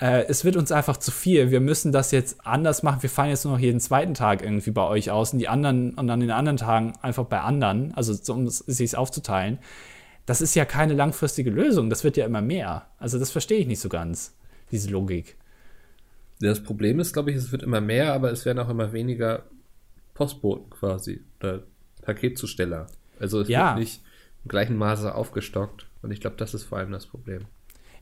[0.00, 3.28] äh, es wird uns einfach zu viel, wir müssen das jetzt anders machen, wir fahren
[3.28, 6.20] jetzt nur noch jeden zweiten Tag irgendwie bei euch aus und die anderen und in
[6.20, 9.58] den anderen Tagen einfach bei anderen, also um es sich aufzuteilen
[10.28, 11.88] das ist ja keine langfristige Lösung.
[11.88, 12.86] Das wird ja immer mehr.
[12.98, 14.36] Also das verstehe ich nicht so ganz,
[14.70, 15.38] diese Logik.
[16.38, 19.44] Das Problem ist, glaube ich, es wird immer mehr, aber es werden auch immer weniger
[20.12, 21.62] Postboten quasi oder
[22.02, 22.88] Paketzusteller.
[23.18, 23.68] Also es ja.
[23.68, 24.02] wird nicht
[24.44, 25.86] im gleichen Maße aufgestockt.
[26.02, 27.46] Und ich glaube, das ist vor allem das Problem.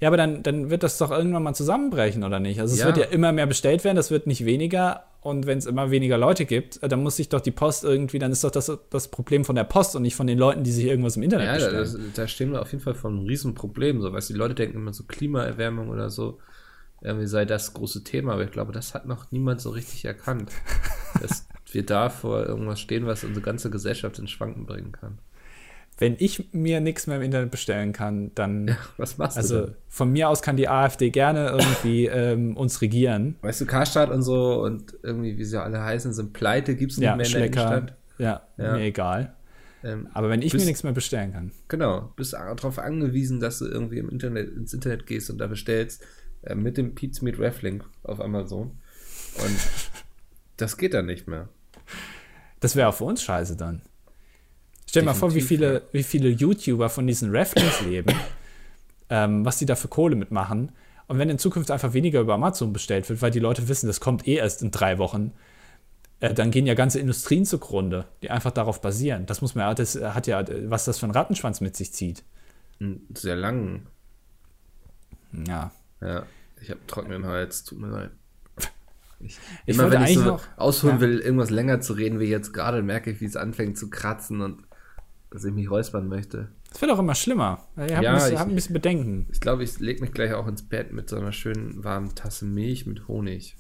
[0.00, 2.60] Ja, aber dann, dann wird das doch irgendwann mal zusammenbrechen, oder nicht?
[2.60, 2.86] Also es ja.
[2.86, 5.04] wird ja immer mehr bestellt werden, das wird nicht weniger.
[5.22, 8.18] Und wenn es immer weniger Leute gibt, äh, dann muss sich doch die Post irgendwie,
[8.18, 10.70] dann ist doch das das Problem von der Post und nicht von den Leuten, die
[10.70, 12.04] sich irgendwas im Internet ja, bestellen.
[12.06, 14.00] Ja, da stehen wir auf jeden Fall vor einem Riesenproblem.
[14.00, 16.38] So, weißt, die Leute denken immer so Klimaerwärmung oder so,
[17.00, 18.34] irgendwie sei das große Thema.
[18.34, 20.52] Aber ich glaube, das hat noch niemand so richtig erkannt.
[21.20, 25.18] dass wir da vor irgendwas stehen, was unsere ganze Gesellschaft ins Schwanken bringen kann
[25.98, 28.68] wenn ich mir nichts mehr im Internet bestellen kann, dann.
[28.68, 29.60] Ja, was machst also, du?
[29.62, 33.36] Also von mir aus kann die AfD gerne irgendwie ähm, uns regieren.
[33.40, 36.98] Weißt du, Karstadt und so und irgendwie, wie sie alle heißen, sind pleite, gibt es
[36.98, 37.96] nicht ja, mehr in der Innenstadt.
[38.18, 39.34] Ja, ja, mir egal.
[39.82, 41.52] Ähm, Aber wenn ich bist, mir nichts mehr bestellen kann.
[41.68, 46.04] Genau, bist darauf angewiesen, dass du irgendwie im Internet, ins Internet gehst und da bestellst
[46.42, 48.78] äh, mit dem Pete's Meat Raffling auf Amazon.
[49.38, 49.56] Und
[50.56, 51.48] das geht dann nicht mehr.
[52.60, 53.82] Das wäre auch für uns scheiße dann.
[54.88, 58.14] Stell dir mal vor, wie viele, wie viele YouTuber von diesen Rafflings leben,
[59.10, 60.72] ähm, was die da für Kohle mitmachen.
[61.08, 64.00] Und wenn in Zukunft einfach weniger über Amazon bestellt wird, weil die Leute wissen, das
[64.00, 65.32] kommt eh erst in drei Wochen,
[66.20, 69.26] äh, dann gehen ja ganze Industrien zugrunde, die einfach darauf basieren.
[69.26, 72.22] Das muss man ja, das hat ja, was das für ein Rattenschwanz mit sich zieht.
[73.14, 73.86] Sehr lang.
[75.46, 75.70] Ja.
[76.00, 76.24] Ja,
[76.60, 78.10] ich habe trockenen Hals, tut mir leid.
[79.18, 81.00] Ich, ich immer wenn ich so noch, ausholen ja.
[81.00, 84.42] will, irgendwas länger zu reden wie jetzt gerade, merke ich, wie es anfängt zu kratzen
[84.42, 84.62] und
[85.30, 86.48] dass ich mich räuspern möchte.
[86.72, 87.66] Es wird auch immer schlimmer.
[87.76, 89.26] Ich habe ja, ein, bisschen, ein bisschen Bedenken.
[89.32, 92.44] Ich glaube, ich lege mich gleich auch ins Bett mit so einer schönen warmen Tasse
[92.44, 93.56] Milch mit Honig.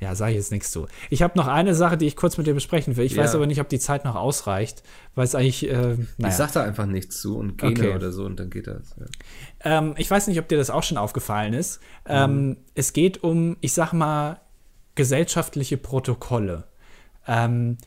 [0.00, 0.86] Ja, sage ich jetzt nichts zu.
[1.10, 3.04] Ich habe noch eine Sache, die ich kurz mit dir besprechen will.
[3.04, 3.22] Ich ja.
[3.24, 4.84] weiß aber nicht, ob die Zeit noch ausreicht,
[5.16, 5.68] weil es eigentlich.
[5.68, 6.28] Äh, naja.
[6.28, 7.94] Ich sag da einfach nichts zu und Gene okay.
[7.94, 8.94] oder so und dann geht das.
[8.96, 9.06] Ja.
[9.78, 11.80] Ähm, ich weiß nicht, ob dir das auch schon aufgefallen ist.
[12.06, 12.12] Mhm.
[12.14, 14.40] Ähm, es geht um, ich sag mal,
[14.94, 16.64] gesellschaftliche Protokolle.
[17.26, 17.78] Ähm,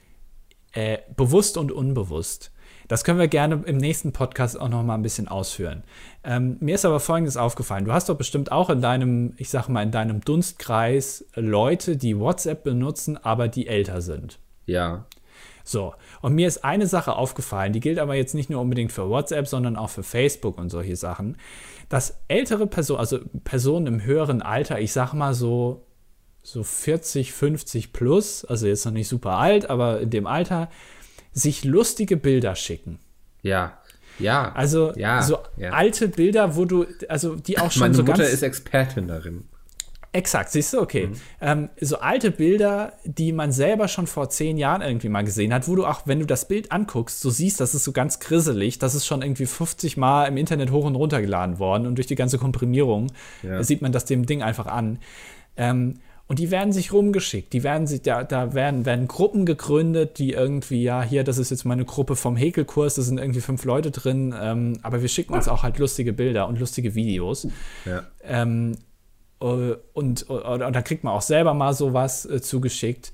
[0.73, 2.51] äh, bewusst und unbewusst.
[2.87, 5.83] Das können wir gerne im nächsten Podcast auch noch mal ein bisschen ausführen.
[6.25, 7.85] Ähm, mir ist aber Folgendes aufgefallen.
[7.85, 12.19] Du hast doch bestimmt auch in deinem, ich sag mal, in deinem Dunstkreis Leute, die
[12.19, 14.39] WhatsApp benutzen, aber die älter sind.
[14.65, 15.05] Ja.
[15.63, 19.09] So, und mir ist eine Sache aufgefallen, die gilt aber jetzt nicht nur unbedingt für
[19.09, 21.37] WhatsApp, sondern auch für Facebook und solche Sachen,
[21.87, 25.85] dass ältere Personen, also Personen im höheren Alter, ich sag mal so
[26.43, 30.69] so 40, 50 plus, also jetzt noch nicht super alt, aber in dem Alter,
[31.31, 32.99] sich lustige Bilder schicken.
[33.41, 33.77] Ja.
[34.19, 34.51] Ja.
[34.53, 35.71] Also ja, so ja.
[35.71, 39.45] alte Bilder, wo du, also die auch schon Meine so Mutter ist Expertin darin.
[40.13, 41.07] Exakt, siehst du, okay.
[41.07, 41.15] Mhm.
[41.39, 45.69] Ähm, so alte Bilder, die man selber schon vor zehn Jahren irgendwie mal gesehen hat,
[45.69, 48.77] wo du auch, wenn du das Bild anguckst, so siehst, das ist so ganz grisselig,
[48.77, 52.07] das ist schon irgendwie 50 Mal im Internet hoch und runter geladen worden und durch
[52.07, 53.07] die ganze Komprimierung
[53.41, 53.63] ja.
[53.63, 54.99] sieht man das dem Ding einfach an.
[55.55, 55.99] Ähm,
[56.31, 57.51] und die werden sich rumgeschickt.
[57.51, 61.49] Die werden sich, da, da werden, werden Gruppen gegründet, die irgendwie, ja, hier, das ist
[61.49, 65.33] jetzt meine Gruppe vom Häkelkurs, da sind irgendwie fünf Leute drin, ähm, aber wir schicken
[65.33, 67.49] uns auch halt lustige Bilder und lustige Videos.
[67.83, 68.03] Ja.
[68.23, 68.77] Ähm,
[69.41, 73.11] äh, und, und, und, da kriegt man auch selber mal sowas äh, zugeschickt.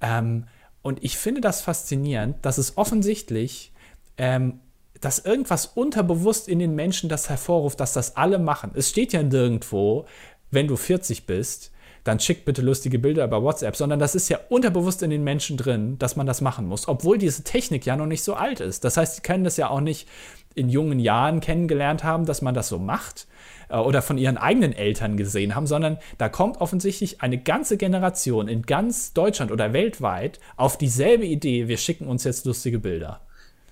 [0.00, 0.44] Ähm,
[0.80, 3.74] und ich finde das faszinierend, dass es offensichtlich,
[4.16, 4.60] ähm,
[5.02, 8.70] dass irgendwas unterbewusst in den Menschen das hervorruft, dass das alle machen.
[8.72, 10.06] Es steht ja nirgendwo,
[10.50, 11.70] wenn du 40 bist,
[12.06, 15.56] dann schick bitte lustige Bilder über WhatsApp, sondern das ist ja unterbewusst in den Menschen
[15.56, 18.84] drin, dass man das machen muss, obwohl diese Technik ja noch nicht so alt ist.
[18.84, 20.08] Das heißt, sie können das ja auch nicht
[20.54, 23.26] in jungen Jahren kennengelernt haben, dass man das so macht
[23.68, 28.48] äh, oder von ihren eigenen Eltern gesehen haben, sondern da kommt offensichtlich eine ganze Generation
[28.48, 33.20] in ganz Deutschland oder weltweit auf dieselbe Idee, wir schicken uns jetzt lustige Bilder.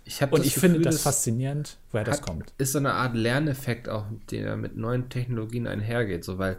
[0.06, 2.52] Ich und ich Gefühl, finde das faszinierend, woher das kommt.
[2.58, 6.58] Ist so eine Art Lerneffekt auch, der mit neuen Technologien einhergeht, so weil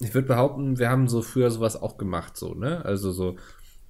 [0.00, 2.84] ich würde behaupten, wir haben so früher sowas auch gemacht, so, ne?
[2.84, 3.36] Also so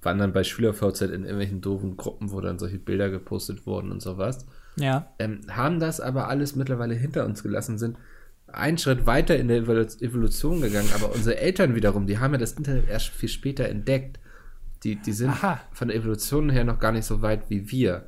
[0.01, 4.01] waren dann bei SchülerVZ in irgendwelchen doofen Gruppen, wo dann solche Bilder gepostet wurden und
[4.01, 4.45] sowas.
[4.75, 5.13] Ja.
[5.19, 7.97] Ähm, haben das aber alles mittlerweile hinter uns gelassen, sind
[8.47, 12.53] einen Schritt weiter in der Evolution gegangen, aber unsere Eltern wiederum, die haben ja das
[12.53, 14.19] Internet erst viel später entdeckt.
[14.83, 15.61] Die, die sind Aha.
[15.71, 18.05] von der Evolution her noch gar nicht so weit wie wir.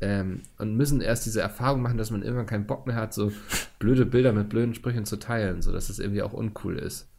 [0.00, 3.32] Ähm, und müssen erst diese Erfahrung machen, dass man irgendwann keinen Bock mehr hat, so
[3.78, 7.10] blöde Bilder mit blöden Sprüchen zu teilen, so dass das irgendwie auch uncool ist.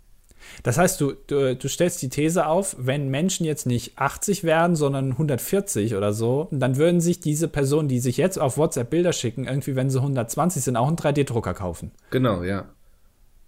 [0.63, 4.75] Das heißt, du, du, du, stellst die These auf, wenn Menschen jetzt nicht 80 werden,
[4.75, 9.13] sondern 140 oder so, dann würden sich diese Personen, die sich jetzt auf WhatsApp Bilder
[9.13, 11.91] schicken, irgendwie, wenn sie 120 sind, auch einen 3D-Drucker kaufen.
[12.09, 12.65] Genau, ja.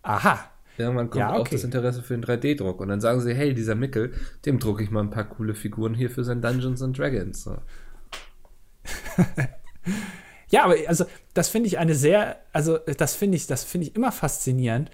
[0.04, 0.40] Aha.
[0.78, 1.40] Irgendwann kommt ja, okay.
[1.42, 4.12] auch das Interesse für den 3D-Druck und dann sagen sie, hey, dieser Mickel,
[4.46, 7.44] dem drucke ich mal ein paar coole Figuren hier für sein Dungeons and Dragons.
[7.44, 7.58] So.
[10.50, 13.96] ja, aber also das finde ich eine sehr, also das finde ich, das finde ich
[13.96, 14.92] immer faszinierend,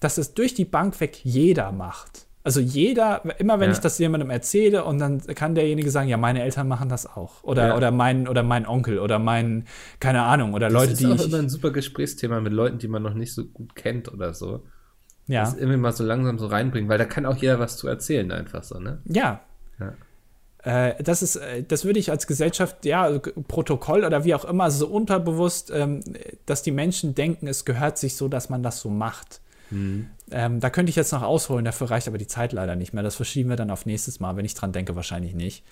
[0.00, 2.26] dass es durch die Bank weg jeder macht.
[2.42, 3.74] Also jeder, immer wenn ja.
[3.74, 7.44] ich das jemandem erzähle und dann kann derjenige sagen, ja, meine Eltern machen das auch.
[7.44, 7.76] Oder, ja.
[7.76, 9.66] oder, mein, oder mein Onkel oder mein,
[10.00, 11.04] keine Ahnung, oder das Leute, die.
[11.04, 13.76] Das ist auch immer ein super Gesprächsthema mit Leuten, die man noch nicht so gut
[13.76, 14.64] kennt oder so.
[15.26, 15.44] Ja.
[15.44, 18.32] Das irgendwie mal so langsam so reinbringen, weil da kann auch jeder was zu erzählen,
[18.32, 19.02] einfach so, ne?
[19.04, 19.42] Ja.
[19.78, 19.92] ja.
[20.62, 24.70] Äh, das ist, äh, das würde ich als Gesellschaft, ja, Protokoll oder wie auch immer,
[24.70, 26.02] so unterbewusst, ähm,
[26.46, 29.40] dass die Menschen denken, es gehört sich so, dass man das so macht.
[29.70, 30.08] Mhm.
[30.30, 33.02] Ähm, da könnte ich jetzt noch ausholen, dafür reicht aber die Zeit leider nicht mehr.
[33.02, 35.64] Das verschieben wir dann auf nächstes Mal, wenn ich dran denke, wahrscheinlich nicht.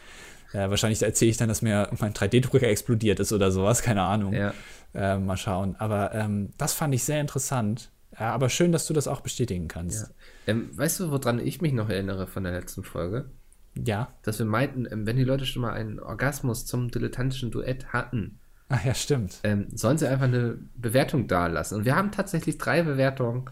[0.52, 4.32] Äh, wahrscheinlich erzähle ich dann, dass mir mein 3D-Drucker explodiert ist oder sowas, keine Ahnung.
[4.32, 4.54] Ja.
[4.94, 5.76] Äh, mal schauen.
[5.78, 7.90] Aber ähm, das fand ich sehr interessant.
[8.18, 10.08] Ja, aber schön, dass du das auch bestätigen kannst.
[10.08, 10.14] Ja.
[10.46, 13.26] Ähm, weißt du, woran ich mich noch erinnere von der letzten Folge?
[13.84, 14.12] Ja.
[14.22, 18.38] Dass wir meinten, ähm, wenn die Leute schon mal einen Orgasmus zum dilettantischen Duett hatten,
[18.70, 19.38] Ach ja, stimmt.
[19.44, 21.78] Ähm, sollen sie einfach eine Bewertung dalassen.
[21.78, 23.46] Und wir haben tatsächlich drei Bewertungen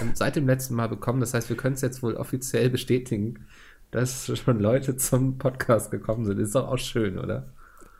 [0.00, 1.20] ähm, seit dem letzten Mal bekommen.
[1.20, 3.46] Das heißt, wir können es jetzt wohl offiziell bestätigen,
[3.90, 6.38] dass schon Leute zum Podcast gekommen sind.
[6.38, 7.52] Ist doch auch schön, oder?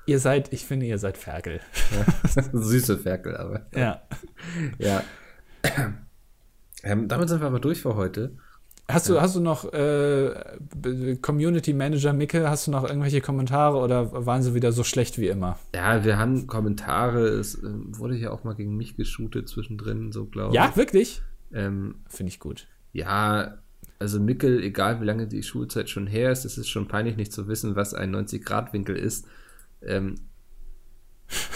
[0.06, 1.60] Ihr seid, ich finde, ihr seid Ferkel.
[1.94, 3.66] Ja, süße Ferkel, aber.
[3.74, 4.02] Ja.
[4.78, 5.04] Ja.
[6.82, 8.32] Ähm, damit sind wir aber durch für heute.
[8.92, 9.22] Hast du, ja.
[9.22, 14.54] hast du noch äh, Community Manager Micke, hast du noch irgendwelche Kommentare oder waren sie
[14.54, 15.58] wieder so schlecht wie immer?
[15.74, 17.26] Ja, wir haben Kommentare.
[17.26, 20.54] Es äh, wurde ja auch mal gegen mich geshootet zwischendrin, so glaube ich.
[20.54, 21.22] Ja, wirklich?
[21.52, 22.66] Ähm, Finde ich gut.
[22.92, 23.58] Ja,
[23.98, 27.32] also Mickel, egal wie lange die Schulzeit schon her ist, es ist schon peinlich nicht
[27.32, 29.26] zu wissen, was ein 90-Grad-Winkel ist.
[29.80, 30.16] Ähm,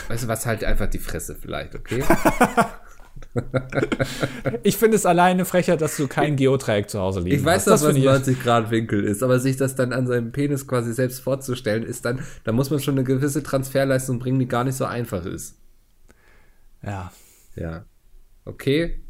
[0.09, 2.05] weißt du, was halt einfach die Fresse vielleicht, okay?
[4.62, 7.66] ich finde es alleine frecher, dass du kein Geodreieck zu Hause liegen Ich weiß, hast.
[7.66, 10.92] dass das was 90 Grad Winkel ist, aber sich das dann an seinem Penis quasi
[10.92, 14.76] selbst vorzustellen, ist dann, da muss man schon eine gewisse Transferleistung bringen, die gar nicht
[14.76, 15.58] so einfach ist.
[16.82, 17.12] Ja.
[17.56, 17.84] Ja.
[18.44, 19.02] Okay.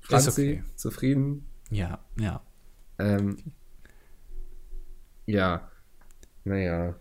[0.00, 0.64] Franzi, okay.
[0.74, 1.46] zufrieden?
[1.70, 2.42] Ja, ja.
[2.98, 3.36] Ähm,
[5.26, 5.70] ja.
[6.44, 6.94] Naja.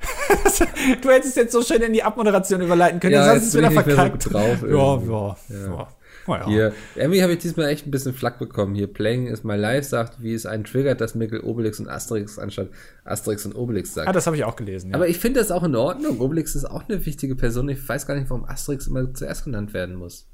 [1.02, 3.14] du hättest jetzt so schön in die Abmoderation überleiten können.
[3.14, 4.22] Ja, jetzt hast du wieder verkackt.
[4.22, 5.66] So drauf ja, ja, ja.
[5.76, 5.88] ja.
[6.46, 8.74] Hier, irgendwie habe ich diesmal echt ein bisschen Flack bekommen.
[8.74, 12.38] Hier, Playing is my life sagt, wie es einen triggert, dass Mikkel Obelix und Asterix
[12.38, 12.68] anstatt
[13.04, 14.08] Asterix und Obelix sagt.
[14.08, 14.90] Ah, das habe ich auch gelesen.
[14.90, 14.96] Ja.
[14.96, 16.20] Aber ich finde das auch in Ordnung.
[16.20, 17.68] Obelix ist auch eine wichtige Person.
[17.68, 20.28] Ich weiß gar nicht, warum Asterix immer zuerst genannt werden muss.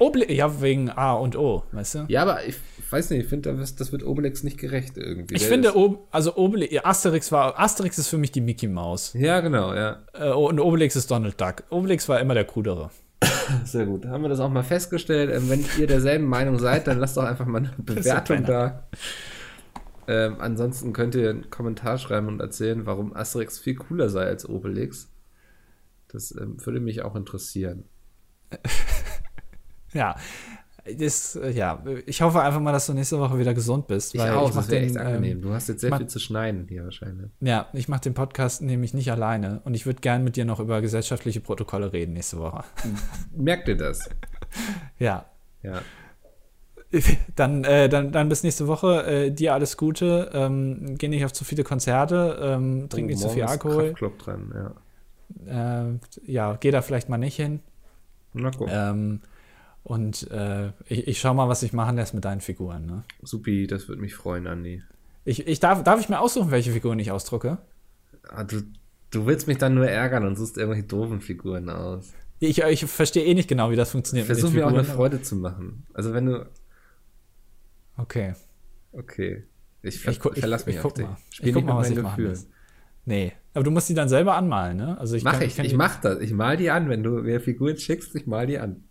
[0.00, 2.04] Obelix, ja, wegen A und O, weißt du?
[2.08, 2.56] Ja, aber ich
[2.90, 5.34] weiß nicht, ich finde, das wird Obelix nicht gerecht irgendwie.
[5.34, 9.12] Ich Der finde, Ob also Obelix, Asterix war, Asterix ist für mich die Mickey Maus.
[9.12, 9.98] Ja, genau, ja.
[10.14, 11.64] Äh, und Obelix ist Donald Duck.
[11.68, 12.90] Obelix war immer der coolere.
[13.64, 14.06] Sehr gut.
[14.06, 15.30] Haben wir das auch mal festgestellt.
[15.30, 18.88] Ähm, wenn ihr derselben Meinung seid, dann lasst doch einfach mal eine Bewertung da.
[20.08, 24.48] Ähm, ansonsten könnt ihr einen Kommentar schreiben und erzählen, warum Asterix viel cooler sei als
[24.48, 25.10] Obelix.
[26.08, 27.84] Das ähm, würde mich auch interessieren.
[29.92, 30.16] Ja.
[30.98, 34.14] Das, äh, ja, ich hoffe einfach mal, dass du nächste Woche wieder gesund bist.
[34.14, 35.36] Ich weil auch, ich das den, echt angenehm.
[35.38, 37.30] ähm, Du hast jetzt sehr viel zu schneiden hier wahrscheinlich.
[37.40, 40.58] ja, ich mache den Podcast nämlich nicht alleine und ich würde gern mit dir noch
[40.58, 42.64] über gesellschaftliche Protokolle reden nächste Woche.
[43.36, 44.08] Merkt ihr das?
[44.98, 45.26] Ja.
[45.62, 45.80] Ja.
[47.36, 49.04] Dann, äh, dann, dann bis nächste Woche.
[49.06, 50.30] Äh, dir alles Gute.
[50.34, 52.38] Ähm, geh nicht auf zu viele Konzerte.
[52.42, 53.84] Ähm, trink nicht zu viel Alkohol.
[53.94, 54.74] Kraftclub dran,
[55.46, 55.90] ja.
[55.92, 57.60] Äh, ja, geh da vielleicht mal nicht hin.
[58.32, 58.68] Na guck.
[58.72, 59.20] Ähm,
[59.90, 62.86] und äh, ich, ich schau mal, was ich machen lässt mit deinen Figuren.
[62.86, 63.02] Ne?
[63.22, 64.84] Supi, das würde mich freuen, Andi.
[65.24, 67.58] Ich, ich darf, darf ich mir aussuchen, welche Figuren ich ausdrucke?
[68.28, 68.62] Ah, du,
[69.10, 72.12] du willst mich dann nur ärgern und suchst irgendwelche doofen Figuren aus.
[72.38, 74.26] Ich, ich verstehe eh nicht genau, wie das funktioniert.
[74.26, 74.84] Versuch mir auch eine.
[74.84, 75.84] Freude zu machen.
[75.92, 76.46] Also wenn du.
[77.96, 78.34] Okay.
[78.92, 79.42] Okay.
[79.82, 81.04] Ich, ver Ich, ich, verlass ich, mich ich auf dich.
[81.04, 81.16] mal.
[81.30, 82.38] Spiel Ich guck nicht mal, was ich machen.
[83.06, 83.32] Nee.
[83.54, 85.00] Aber du musst die dann selber anmalen, ne?
[85.00, 85.56] Also ich Mach kann, ich.
[85.56, 86.20] kann Ich mach das.
[86.20, 86.88] Ich mal die an.
[86.88, 88.84] Wenn du mir Figuren schickst, ich mal die an.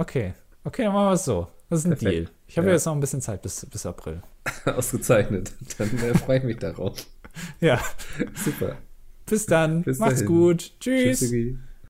[0.00, 0.34] Okay.
[0.64, 1.48] Okay, dann machen wir es so.
[1.68, 2.10] Das ist ein Perfekt.
[2.12, 2.28] Deal.
[2.46, 2.72] Ich habe Ja.
[2.74, 4.22] jetzt noch ein bisschen Zeit bis, bis April.
[4.64, 5.52] Ausgezeichnet.
[5.78, 7.06] Dann äh, freue ich mich darauf.
[7.60, 7.80] Ja.
[8.34, 8.76] Super.
[9.26, 9.82] Bis dann.
[9.82, 10.72] Bis Macht's gut.
[10.80, 11.20] Tschüss.
[11.20, 11.58] Tschüssi.